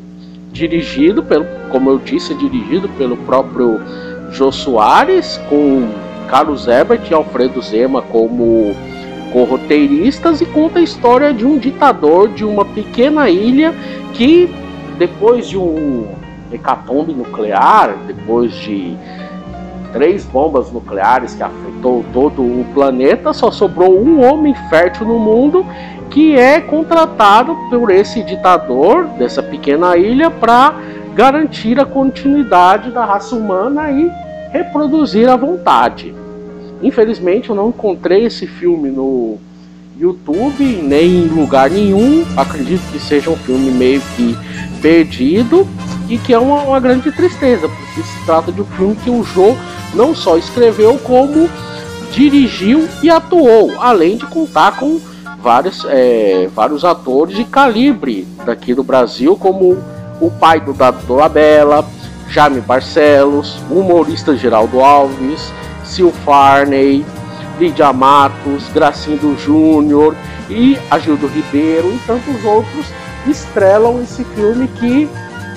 dirigido 0.53 1.23
pelo, 1.23 1.47
como 1.71 1.89
eu 1.89 1.99
disse, 1.99 2.35
dirigido 2.35 2.87
pelo 2.91 3.17
próprio 3.17 3.81
Jô 4.31 4.53
Soares, 4.53 5.41
com 5.49 5.89
Carlos 6.29 6.69
Ebert 6.69 7.11
e 7.11 7.15
Alfredo 7.15 7.63
Zema 7.63 8.03
como 8.03 8.77
co-roteiristas 9.33 10.43
e 10.43 10.47
conta 10.47 10.81
a 10.81 10.83
história 10.83 11.33
de 11.33 11.47
um 11.47 11.57
ditador 11.57 12.29
de 12.29 12.45
uma 12.45 12.65
pequena 12.65 13.31
ilha 13.31 13.75
que 14.13 14.64
depois 14.99 15.49
de 15.49 15.59
um 15.59 16.07
hecatombe 16.53 17.13
nuclear, 17.13 17.97
depois 18.07 18.53
de 18.55 18.97
três 19.93 20.25
bombas 20.25 20.73
nucleares 20.73 21.35
que 21.35 21.43
afetou 21.43 22.05
todo 22.13 22.43
o 22.43 22.67
planeta, 22.75 23.33
só 23.33 23.51
sobrou 23.51 23.97
um 23.97 24.25
homem 24.25 24.55
fértil 24.69 25.07
no 25.07 25.19
mundo 25.19 25.65
que 26.11 26.37
é 26.37 26.61
contratado 26.61 27.57
por 27.71 27.91
esse 27.91 28.23
ditador 28.23 29.07
dessa 29.19 29.43
pequena 29.43 29.97
ilha 29.97 30.31
para 30.31 30.75
garantir 31.15 31.79
a 31.81 31.85
continuidade 31.85 32.91
da 32.91 33.05
raça 33.05 33.35
humana 33.35 33.91
e 33.91 34.11
reproduzir 34.53 35.29
à 35.29 35.37
vontade. 35.37 36.15
Infelizmente 36.83 37.51
eu 37.51 37.57
não 37.57 37.69
encontrei 37.69 38.27
esse 38.27 38.47
filme 38.47 38.91
no 38.91 39.39
YouTube 39.99 40.65
nem 40.83 41.25
em 41.25 41.29
lugar 41.29 41.71
nenhum. 41.71 42.25
Acredito 42.37 42.83
que 42.93 42.99
seja 42.99 43.31
um 43.31 43.37
filme 43.37 43.71
meio 43.71 44.01
que 44.17 44.37
perdido 44.85 45.67
e 46.11 46.19
que 46.19 46.35
é 46.35 46.39
uma, 46.39 46.61
uma 46.61 46.79
grande 46.79 47.11
tristeza, 47.11 47.67
porque 47.67 48.03
se 48.03 48.27
trata 48.27 48.53
de 48.53 48.61
um 48.61 48.67
filme 48.67 48.95
que 48.97 49.09
o 49.09 49.25
Joe 49.25 49.57
não 49.95 50.15
só 50.15 50.37
escreveu, 50.37 50.99
como 50.99 51.49
dirigiu 52.13 52.87
e 53.03 53.09
atuou, 53.09 53.81
além 53.81 54.19
de 54.19 54.27
contar 54.27 54.77
com 54.77 55.01
vários, 55.39 55.87
é, 55.89 56.51
vários 56.55 56.85
atores 56.85 57.35
de 57.35 57.45
calibre 57.45 58.29
daqui 58.45 58.75
do 58.75 58.85
Brasil, 58.85 59.35
como 59.39 59.79
o 60.21 60.31
pai 60.31 60.61
do 60.61 60.75
Dado 60.75 60.99
Dolabella, 61.07 61.83
Jaime 62.29 62.61
Barcelos, 62.61 63.59
o 63.71 63.81
humorista 63.81 64.37
Geraldo 64.37 64.81
Alves, 64.81 65.51
Sil 65.89 66.13
Farney, 66.27 67.07
Lídia 67.59 67.91
Matos, 67.91 68.65
Gracindo 68.75 69.35
Júnior 69.39 70.15
e 70.51 70.77
Agildo 70.91 71.27
Ribeiro 71.27 71.89
e 71.89 71.99
tantos 72.07 72.45
outros 72.45 72.87
estrelam 73.27 74.03
esse 74.03 74.25
filme 74.25 74.69
que 74.69 75.09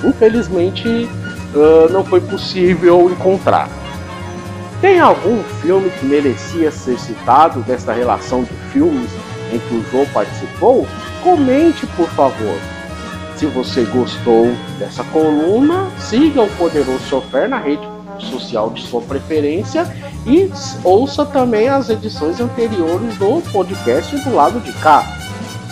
infelizmente 0.04 1.10
uh, 1.54 1.92
não 1.92 2.04
foi 2.04 2.22
possível 2.22 3.10
encontrar. 3.10 3.70
Tem 4.82 5.00
algum 5.00 5.42
filme 5.62 5.90
que 5.90 6.06
merecia 6.06 6.72
ser 6.72 7.00
citado 7.00 7.62
desta 7.62 7.94
relação 7.94 8.44
de 8.44 8.54
filmes 8.72 9.10
em 9.52 9.60
que 9.60 9.74
o 9.74 9.84
João 9.90 10.06
participou? 10.14 10.88
Comente, 11.24 11.88
por 11.88 12.08
favor. 12.10 12.58
Se 13.36 13.46
você 13.48 13.84
gostou 13.86 14.54
dessa 14.78 15.04
coluna, 15.06 15.90
siga 15.98 16.44
o 16.44 16.50
Poderoso 16.58 17.04
Chofer 17.08 17.50
na 17.50 17.58
rede 17.58 17.88
social 18.20 18.70
de 18.72 18.82
sua 18.84 19.02
preferência 19.02 19.92
e 20.26 20.52
ouça 20.84 21.26
também 21.26 21.70
as 21.70 21.90
edições 21.90 22.40
anteriores 22.40 23.16
do 23.18 23.42
podcast 23.52 24.16
do 24.18 24.36
lado 24.36 24.60
de 24.60 24.74
cá. 24.74 25.04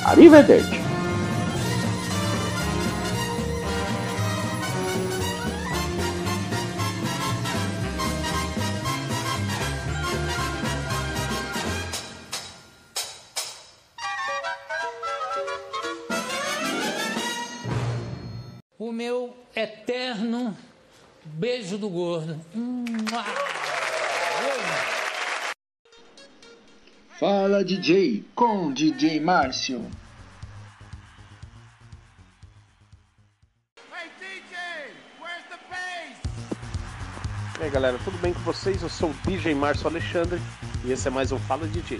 Arrivederci! 0.05 0.94
Beijo 21.38 21.78
do 21.78 21.89
gordo. 21.89 22.39
Fala 27.19 27.62
DJ 27.62 28.24
com 28.34 28.71
DJ 28.71 29.19
Márcio. 29.19 29.86
E 37.60 37.63
aí 37.63 37.69
galera, 37.69 38.00
tudo 38.06 38.17
bem 38.19 38.34
com 38.34 38.39
vocês? 38.39 38.82
Eu 38.82 38.88
sou 38.88 39.10
o 39.10 39.13
DJ 39.28 39.54
Márcio 39.56 39.88
Alexandre 39.88 40.39
e 40.86 40.93
esse 40.93 41.10
é 41.10 41.12
mais 41.12 41.34
um 41.34 41.39
Fala 41.39 41.67
DJ. 41.67 42.00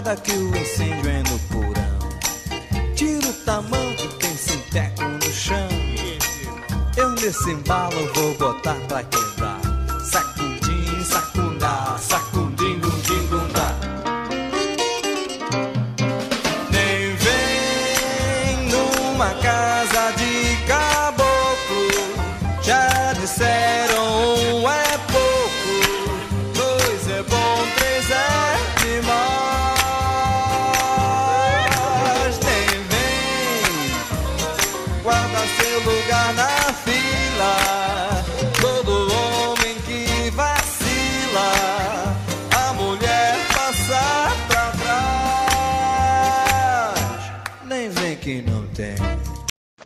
Escada 0.00 0.16
que 0.16 0.32
o 0.32 0.56
incêndio 0.56 1.10
é 1.10 1.22
no 1.30 1.38
porão. 1.50 2.94
Tira 2.94 3.28
o 3.28 3.32
tamanco, 3.44 4.08
tem 4.18 4.34
sinteco 4.34 5.02
no 5.02 5.32
chão. 5.32 5.68
Eu 6.96 7.10
nesse 7.10 7.50
embalo 7.50 8.12
vou 8.14 8.34
botar 8.34 8.76
pra 8.88 9.02
quebrar. 9.04 9.29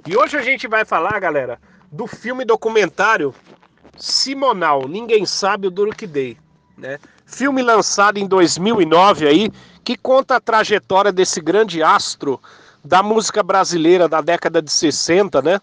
E 0.06 0.16
hoje 0.16 0.36
a 0.36 0.42
gente 0.42 0.68
vai 0.68 0.84
falar, 0.84 1.18
galera, 1.18 1.58
do 1.90 2.06
filme 2.06 2.44
documentário 2.44 3.34
Simonal, 3.96 4.86
Ninguém 4.88 5.24
Sabe 5.24 5.66
o 5.66 5.70
Duro 5.70 5.94
Que 5.94 6.06
Dei, 6.06 6.36
né? 6.76 6.98
Filme 7.24 7.62
lançado 7.62 8.18
em 8.18 8.26
2009 8.26 9.26
aí, 9.26 9.50
que 9.82 9.96
conta 9.96 10.36
a 10.36 10.40
trajetória 10.40 11.10
desse 11.10 11.40
grande 11.40 11.82
astro 11.82 12.40
da 12.84 13.02
música 13.02 13.42
brasileira 13.42 14.08
da 14.08 14.20
década 14.20 14.60
de 14.60 14.70
60, 14.70 15.40
né? 15.40 15.60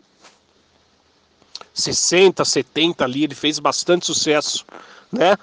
60, 1.74 2.44
70 2.44 3.04
ali, 3.04 3.24
ele 3.24 3.36
fez 3.36 3.60
bastante 3.60 4.06
sucesso, 4.06 4.66
né? 5.12 5.38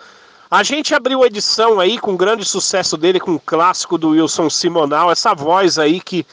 A 0.51 0.63
gente 0.63 0.95
abriu 0.95 1.23
a 1.23 1.27
edição 1.27 1.79
aí 1.79 1.99
com 1.99 2.15
o 2.15 2.17
grande 2.17 2.45
sucesso 2.45 2.97
dele, 2.97 3.21
com 3.21 3.35
o 3.35 3.41
clássico 3.41 3.99
do 3.99 4.11
Wilson 4.11 4.49
Simonal, 4.49 5.11
essa 5.11 5.35
voz 5.35 5.79
aí 5.79 6.01
que 6.01 6.27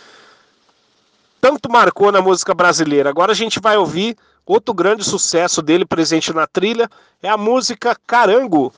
tanto 1.45 1.71
marcou 1.71 2.11
na 2.11 2.23
música 2.23 2.55
brasileira. 2.55 3.07
Agora 3.07 3.31
a 3.31 3.35
gente 3.35 3.59
vai 3.59 3.77
ouvir 3.77 4.17
outro 4.43 4.73
grande 4.73 5.03
sucesso 5.03 5.61
dele 5.61 5.85
presente 5.85 6.33
na 6.33 6.47
trilha, 6.47 6.89
é 7.21 7.29
a 7.29 7.37
música 7.37 7.95
Carango. 8.07 8.73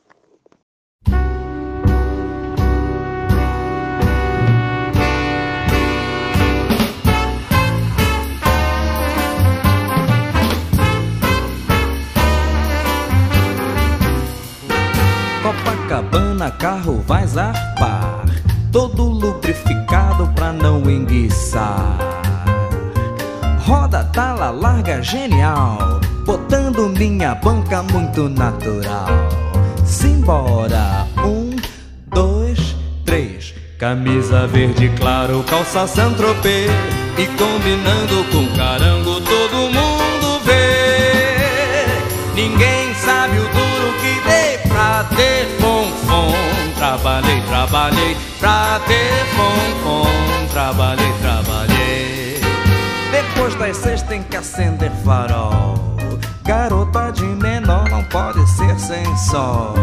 Copacabana, 15.41 16.51
carro 16.51 17.01
vai 17.07 17.25
zarpar. 17.25 18.25
Todo 18.73 19.03
lubrificado 19.03 20.27
pra 20.35 20.51
não 20.51 20.89
enguiçar. 20.89 22.26
Roda, 23.67 24.01
tala, 24.13 24.49
larga, 24.49 25.03
genial. 25.03 25.99
Botando 26.25 26.87
minha 26.87 27.35
banca 27.35 27.83
muito 27.83 28.29
natural. 28.29 29.09
Simbora, 29.83 31.05
um, 31.17 31.53
dois, 32.07 32.77
três. 33.03 33.53
Camisa 33.77 34.47
verde 34.47 34.89
claro, 34.97 35.43
calça 35.43 35.85
Saint-Tropez 35.85 36.71
E 37.17 37.25
combinando 37.37 38.23
com 38.31 38.57
carango 38.57 39.21
todo 39.21 39.71
mundo 39.71 40.39
vê 40.43 41.85
Ninguém 42.33 42.95
sabe 42.95 43.37
o 43.37 43.43
duro 43.43 43.93
que 44.01 44.27
dei 44.27 44.57
pra 44.67 45.03
ter 45.15 45.45
fonfon 45.59 46.33
Trabalhei, 46.75 47.39
trabalhei 47.41 48.17
pra 48.39 48.79
ter 48.87 49.25
fonfon 49.35 50.47
Trabalhei, 50.51 51.13
trabalhei 51.21 51.76
Depois 53.47 53.59
das 53.59 53.77
seis 53.77 54.01
tem 54.01 54.21
que 54.23 54.35
acender 54.35 54.91
farol. 55.05 55.95
Garota 56.43 57.11
de 57.11 57.23
menor 57.23 57.89
não 57.89 58.03
pode 58.03 58.45
ser 58.49 58.77
sem 58.77 59.05
sol. 59.15 59.73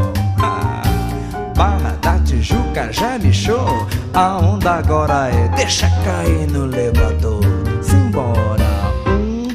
Barra 1.57 1.96
da 2.03 2.18
Tijuca 2.18 2.92
já 2.92 3.16
lixou. 3.16 3.87
A 4.12 4.37
onda 4.37 4.72
agora 4.72 5.31
é 5.31 5.48
deixa 5.57 5.88
cair 6.05 6.46
no 6.50 6.66
elevador. 6.66 7.40
Simbora. 7.81 8.92
Um, 9.07 9.48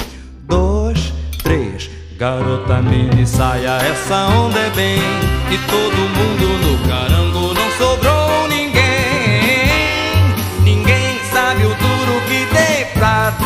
dois, 0.48 1.14
três. 1.44 1.88
Garota 2.18 2.82
mini 2.82 3.28
saia, 3.28 3.78
essa 3.78 4.26
onda 4.26 4.58
é 4.58 4.70
bem. 4.72 5.00
E 5.52 5.58
todo 5.70 5.98
mundo 6.18 6.48
no 6.66 6.90
carango 6.90 7.29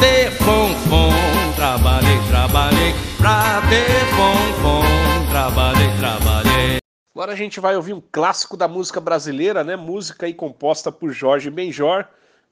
ter 0.04 0.32
fonfon 0.32 1.12
Trabalhei, 1.56 2.18
trabalhei 2.30 2.94
pra 3.18 3.62
ter 3.70 4.06
fonfon 4.16 4.84
Trabalhei, 5.32 5.88
trabalhei 5.98 6.78
Agora 7.16 7.32
a 7.32 7.36
gente 7.36 7.60
vai 7.62 7.76
ouvir 7.76 7.94
um 7.94 8.02
clássico 8.12 8.58
da 8.58 8.68
música 8.68 9.00
brasileira, 9.00 9.64
né? 9.64 9.76
Música 9.76 10.26
aí 10.26 10.34
composta 10.34 10.92
por 10.92 11.12
Jorge 11.12 11.52
Benjor, 11.52 12.06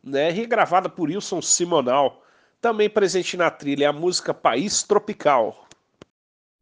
né? 0.03 0.29
Regravada 0.29 0.87
por 0.87 1.09
Wilson 1.09 1.41
Simonal. 1.41 2.23
Também 2.61 2.87
presente 2.87 3.35
na 3.35 3.49
trilha 3.49 3.85
é 3.85 3.87
a 3.87 3.93
música 3.93 4.35
País 4.35 4.83
Tropical. 4.83 5.65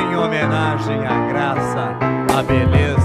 Em 0.00 0.16
homenagem 0.16 1.06
à 1.06 1.28
graça, 1.28 1.90
à 2.38 2.42
beleza, 2.42 2.97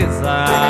chamada 0.00 0.61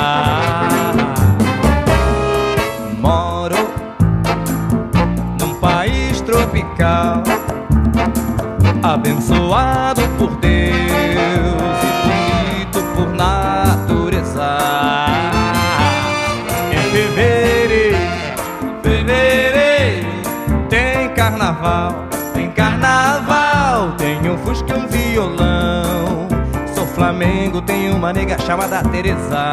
nega 28.13 28.37
chamada 28.37 28.83
Teresa. 28.91 29.51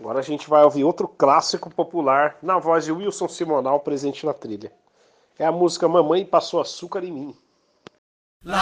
Agora 0.00 0.18
a 0.18 0.22
gente 0.22 0.48
vai 0.48 0.64
ouvir 0.64 0.84
outro 0.84 1.06
clássico 1.06 1.68
popular 1.70 2.38
na 2.42 2.58
voz 2.58 2.86
de 2.86 2.92
Wilson 2.92 3.28
Simonal 3.28 3.80
presente 3.80 4.24
na 4.24 4.32
trilha. 4.32 4.72
É 5.38 5.44
a 5.44 5.52
música 5.52 5.86
Mamãe 5.86 6.24
Passou 6.24 6.60
Açúcar 6.60 7.04
em 7.04 7.12
Mim. 7.12 7.36
Eu 8.44 8.52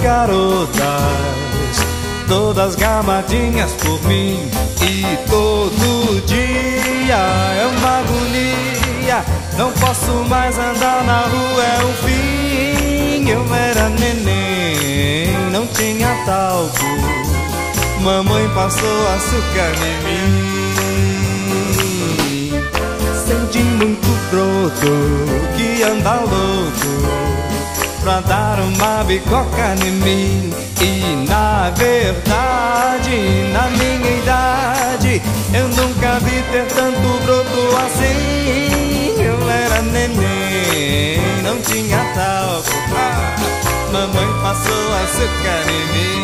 garotas, 0.00 0.74
todas 2.28 2.76
gamadinhas 2.76 3.72
por 3.72 4.02
mim. 4.04 4.48
E 4.80 5.16
todo 5.28 6.24
dia 6.26 7.16
é 7.16 7.66
uma 7.66 7.98
agonia. 7.98 9.24
Não 9.56 9.72
posso 9.72 10.12
mais 10.28 10.58
andar 10.58 11.04
na 11.04 11.22
rua, 11.22 11.64
é 11.64 11.84
o 11.84 11.92
fim. 12.04 13.28
Eu 13.28 13.44
era 13.54 13.88
neném, 13.90 15.30
não 15.50 15.66
tinha 15.68 16.14
talco. 16.26 16.84
Mamãe 18.00 18.48
passou 18.54 19.08
açúcar 19.14 19.72
em 19.82 19.96
mim. 20.04 20.54
Senti 23.26 23.60
muito 23.60 24.08
broto 24.30 24.92
que 25.56 25.82
anda 25.82 26.14
louco 26.20 27.43
pra 28.04 28.20
dar 28.20 28.60
uma 28.60 29.02
bicoca 29.02 29.74
em 29.82 29.90
mim. 29.90 30.52
E 30.80 31.26
na 31.26 31.70
verdade, 31.70 33.16
na 33.50 33.70
minha 33.70 34.18
idade, 34.18 35.22
eu 35.54 35.68
nunca 35.68 36.20
vi 36.20 36.42
ter 36.52 36.66
tanto 36.66 37.24
broto 37.24 37.76
assim. 37.86 39.14
Eu 39.18 39.50
era 39.50 39.80
neném, 39.80 41.18
não 41.42 41.58
tinha 41.62 42.04
talco. 42.14 42.68
Ah, 42.94 43.36
mamãe 43.90 44.28
passou 44.42 44.94
açúcar 45.02 45.64
em 45.70 46.18
mim. 46.18 46.23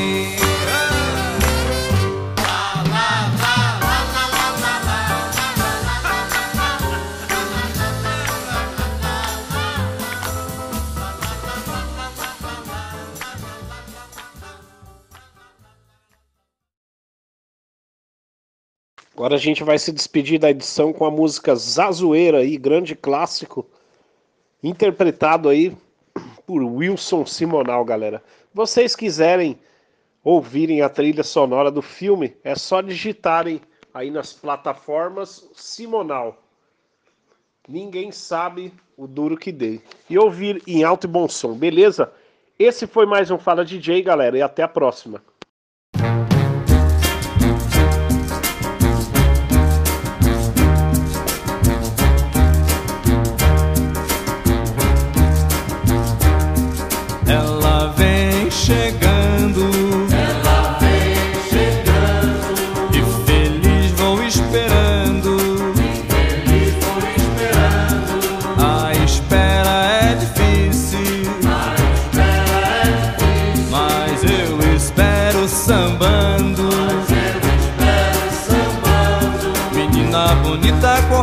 Agora 19.21 19.35
a 19.35 19.39
gente 19.39 19.63
vai 19.63 19.79
se 19.79 19.93
despedir 19.93 20.39
da 20.39 20.49
edição 20.49 20.95
com 20.95 21.05
a 21.05 21.11
música 21.11 21.55
Zazoeira 21.55 22.39
aí, 22.39 22.57
grande 22.57 22.97
clássico, 22.97 23.67
interpretado 24.63 25.51
aí 25.51 25.77
por 26.47 26.63
Wilson 26.63 27.27
Simonal, 27.27 27.85
galera. 27.85 28.25
Vocês 28.55 28.97
quiserem 28.97 29.59
ouvirem 30.25 30.81
a 30.81 30.89
trilha 30.89 31.23
sonora 31.23 31.71
do 31.71 31.83
filme, 31.83 32.35
é 32.43 32.55
só 32.55 32.81
digitarem 32.81 33.61
aí 33.93 34.11
nas 34.11 34.33
plataformas 34.33 35.47
Simonal. 35.53 36.43
Ninguém 37.69 38.11
sabe 38.11 38.73
o 38.97 39.07
duro 39.07 39.37
que 39.37 39.53
dei. 39.53 39.83
E 40.09 40.19
ouvir 40.19 40.63
em 40.67 40.83
alto 40.83 41.07
e 41.07 41.11
bom 41.11 41.29
som, 41.29 41.53
beleza? 41.53 42.11
Esse 42.59 42.87
foi 42.87 43.05
mais 43.05 43.31
um 43.31 43.37
Fala 43.39 43.67
DJ, 43.67 44.01
galera, 44.01 44.39
e 44.39 44.41
até 44.41 44.63
a 44.63 44.69
próxima. 44.69 45.23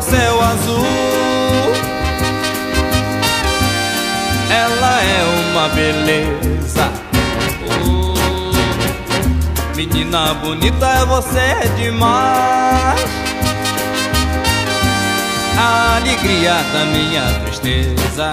Céu 0.09 0.41
azul. 0.41 0.85
Ela 4.49 5.01
é 5.01 5.23
uma 5.51 5.67
beleza. 5.69 6.91
Oh, 7.83 8.13
menina 9.75 10.33
bonita, 10.35 11.05
você 11.05 11.39
é 11.39 11.67
demais. 11.75 13.01
A 15.59 15.97
alegria 15.97 16.55
da 16.71 16.85
minha 16.85 17.39
tristeza. 17.45 18.31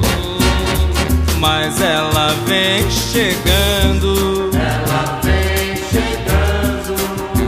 Oh, 0.00 1.38
mas 1.38 1.80
ela 1.80 2.34
vem 2.46 2.90
chegando. 2.90 4.50
Ela 4.54 5.20
vem 5.22 5.76
chegando, 5.90 6.94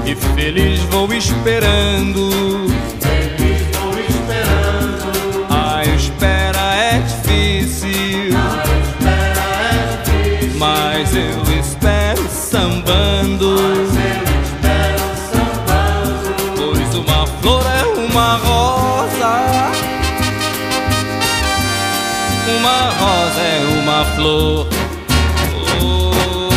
E 0.04 0.14
feliz 0.36 0.80
vou 0.90 1.10
esperando. 1.14 2.74
Uma 22.64 22.88
rosa 22.98 23.40
é 23.42 23.60
uma 23.78 24.04
flor. 24.16 24.66
Oh, 25.82 26.48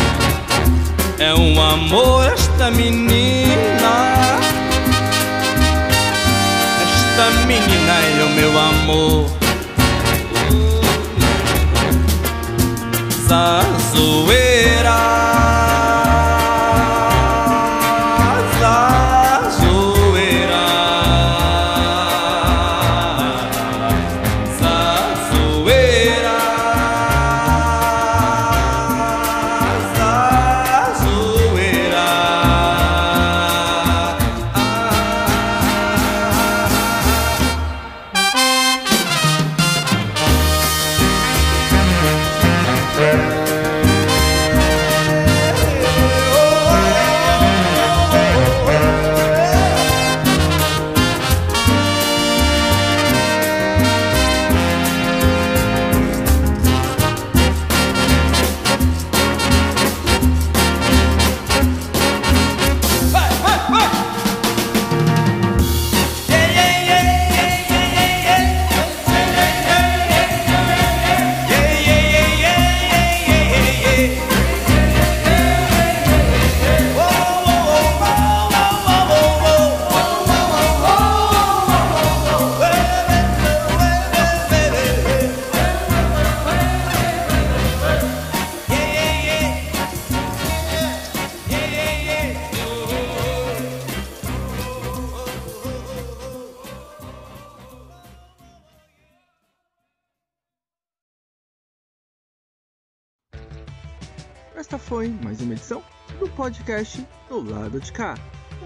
é 1.22 1.34
um 1.34 1.60
amor 1.60 2.32
esta 2.32 2.70
menina. 2.70 3.58
Esta 6.82 7.30
menina 7.46 7.92
é 7.92 8.24
o 8.24 8.30
meu 8.30 8.58
amor. 8.58 9.30
Zazoeira. 13.28 14.57
Podcast 106.68 107.06
do 107.30 107.50
lado 107.50 107.80
de 107.80 107.90
cá. 107.90 108.14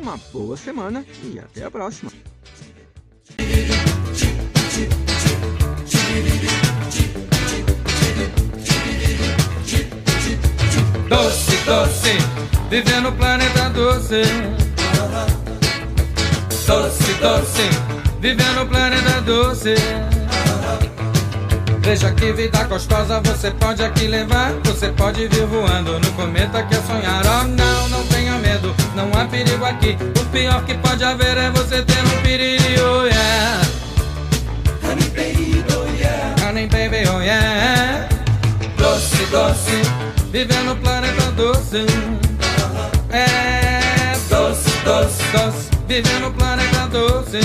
Uma 0.00 0.16
boa 0.32 0.57
semana 0.57 1.07
e 1.22 1.38
até 1.38 1.64
a 1.64 1.70
próxima. 1.70 2.11
Doce, 11.09 11.57
doce, 11.64 12.18
viver 12.68 13.00
no 13.03 13.12
planeta 13.12 13.70
doce. 13.70 14.22
Doce, 16.66 17.14
doce, 17.20 17.70
viver 18.20 18.53
no 18.55 18.66
planeta 18.66 19.20
doce. 19.20 20.12
Veja 21.83 22.12
que 22.12 22.33
vida 22.33 22.62
gostosa 22.64 23.20
você 23.20 23.51
pode 23.51 23.83
aqui 23.83 24.07
levar. 24.07 24.53
Você 24.64 24.89
pode 24.89 25.26
vir 25.26 25.47
voando 25.47 25.99
no 25.99 26.12
cometa 26.12 26.62
que 26.62 26.74
é 26.74 26.80
sonhar. 26.83 27.22
Oh, 27.26 27.45
não, 27.49 27.89
não 27.89 28.07
tenha 28.07 28.39
medo, 28.39 28.74
não 28.95 29.11
há 29.20 29.24
perigo 29.26 29.64
aqui. 29.64 29.99
O 30.20 30.24
pior 30.26 30.64
que 30.64 30.74
pode 30.74 31.03
haver 31.03 31.37
é 31.37 31.51
você 31.51 31.83
ter 31.83 31.99
um 32.05 32.22
piriri, 32.22 32.80
oh 32.80 33.05
yeah. 33.05 33.66
Honey 34.85 35.09
baby, 35.11 35.64
oh 35.76 35.85
yeah. 36.01 36.47
Honey 36.47 36.66
baby, 36.68 37.09
oh 37.12 37.20
yeah. 37.20 38.09
Doce, 38.76 39.26
doce, 39.26 39.83
viver 40.30 40.62
no 40.64 40.76
planeta 40.76 41.33
doce. 41.33 41.85
É 43.11 44.16
doce, 44.30 44.70
doce, 44.85 45.22
doce, 45.33 45.68
viver 45.89 46.20
no 46.20 46.33
planeta 46.33 46.87
doce. 46.89 47.41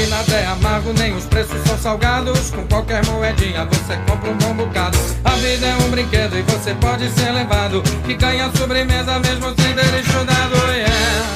Aqui 0.00 0.08
nada 0.08 0.32
é 0.32 0.46
amargo, 0.46 0.94
nem 0.94 1.14
os 1.14 1.26
preços 1.26 1.60
são 1.66 1.76
salgados. 1.76 2.50
Com 2.50 2.66
qualquer 2.68 3.04
moedinha 3.04 3.66
você 3.66 3.98
compra 4.08 4.30
um 4.30 4.38
bom 4.38 4.54
bocado. 4.54 4.96
A 5.22 5.32
vida 5.32 5.66
é 5.66 5.76
um 5.76 5.90
brinquedo 5.90 6.38
e 6.38 6.42
você 6.42 6.72
pode 6.76 7.10
ser 7.10 7.30
levado. 7.32 7.82
Que 8.06 8.14
ganha 8.14 8.50
sobremesa 8.56 9.18
mesmo 9.18 9.54
sem 9.60 9.74
ter 9.74 10.00
estudado, 10.00 10.56
yeah. 10.72 11.26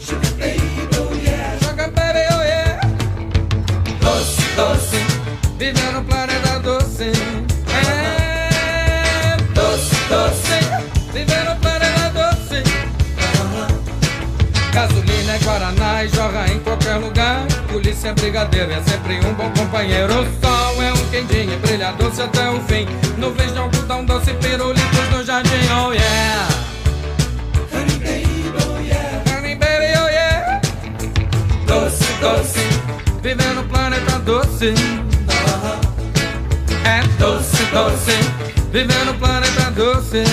Sugar 0.00 0.32
baby, 0.38 1.26
yeah. 1.26 1.58
Yeah. 2.42 2.80
Doce, 4.00 4.42
doce, 4.56 4.96
viver 5.58 5.92
no 5.92 6.02
planeta 6.04 6.58
doce. 6.60 7.12
Polícia 18.02 18.08
é 18.08 18.14
brigadeiro, 18.14 18.72
é 18.72 18.82
sempre 18.82 19.20
um 19.24 19.32
bom 19.34 19.48
companheiro. 19.56 20.12
O 20.12 20.24
sol 20.40 20.82
é 20.82 20.92
um 20.92 21.06
quentinho 21.10 21.56
brilha 21.60 21.92
doce 21.92 22.20
até 22.20 22.50
o 22.50 22.60
fim. 22.62 22.84
Nuvens 23.16 23.52
de 23.52 23.58
algodão 23.58 24.04
doce, 24.04 24.34
pirulitos 24.34 25.08
no 25.12 25.24
jardim, 25.24 25.50
oh 25.70 25.92
yeah. 25.92 26.48
Honey 27.72 27.98
baby, 28.00 28.52
oh 28.58 28.80
yeah. 28.80 29.22
Honey 29.30 29.54
baby, 29.54 29.92
oh 30.02 30.08
yeah. 30.08 30.60
Doce, 31.64 32.12
doce, 32.20 32.66
viver 33.22 33.54
no 33.54 33.62
planeta 33.64 34.18
doce. 34.18 34.74
É 36.84 37.02
doce, 37.20 37.64
doce, 37.66 38.18
viver 38.72 39.04
no 39.04 39.14
planeta 39.14 39.70
doce. 39.70 40.24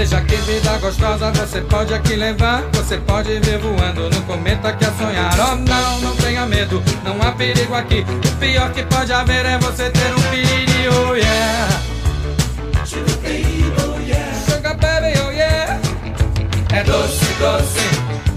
Veja 0.00 0.18
que 0.22 0.34
vida 0.36 0.78
gostosa 0.78 1.30
você 1.30 1.60
pode 1.60 1.92
aqui 1.92 2.16
levar. 2.16 2.62
Você 2.72 2.96
pode 2.96 3.38
vir 3.40 3.58
voando 3.58 4.08
no 4.08 4.22
cometa 4.22 4.72
que 4.72 4.82
é 4.82 4.90
sonhar. 4.92 5.30
Oh 5.38 5.56
não, 5.56 6.00
não 6.00 6.16
tenha 6.16 6.46
medo, 6.46 6.82
não 7.04 7.20
há 7.20 7.32
perigo 7.32 7.74
aqui. 7.74 8.06
O 8.08 8.36
pior 8.36 8.72
que 8.72 8.82
pode 8.84 9.12
haver 9.12 9.44
é 9.44 9.58
você 9.58 9.90
ter 9.90 10.10
um 10.14 10.20
baby, 10.30 10.88
oh 10.88 11.14
yeah. 11.14 11.68
Sugar 12.86 14.74
baby, 14.78 15.18
oh 15.22 15.30
yeah. 15.32 15.78
É 16.72 16.82
doce, 16.82 17.26
doce, 17.38 17.80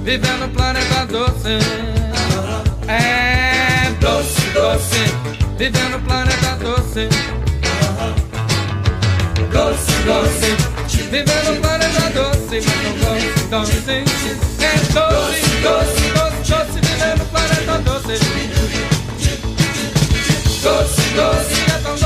viver 0.03 0.33
no 0.39 0.49
planeta 0.49 1.05
doce. 1.05 1.59
É 2.89 3.89
doce, 4.01 4.41
doce, 4.49 5.15
viver 5.57 5.89
no 5.91 5.99
planeta 6.01 6.57
doce. 6.57 7.07
Doce, 9.49 9.93
doce, 10.03 10.72
viver 10.97 11.43
no 11.45 11.55
planeta 11.61 12.09
doce, 12.13 12.61
não 12.83 12.93
doce, 12.99 13.43
doce. 13.49 13.77
É 14.59 14.77
doce, 14.93 15.41
doce, 15.61 16.01
doce, 16.13 16.41
doce, 16.49 16.79
viver 16.81 17.17
no 17.17 17.25
planeta 17.25 17.77
doce. 17.79 18.13
Doce, 20.63 21.01
doce, 21.15 21.55
é 21.61 21.79
tão 21.83 21.97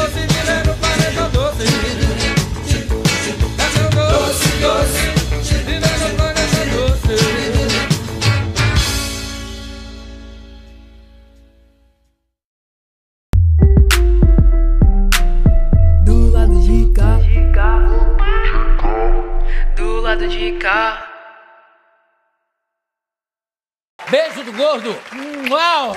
Beijo 24.10 24.42
do 24.44 24.54
gordo. 24.54 24.96
Uau! 25.52 25.96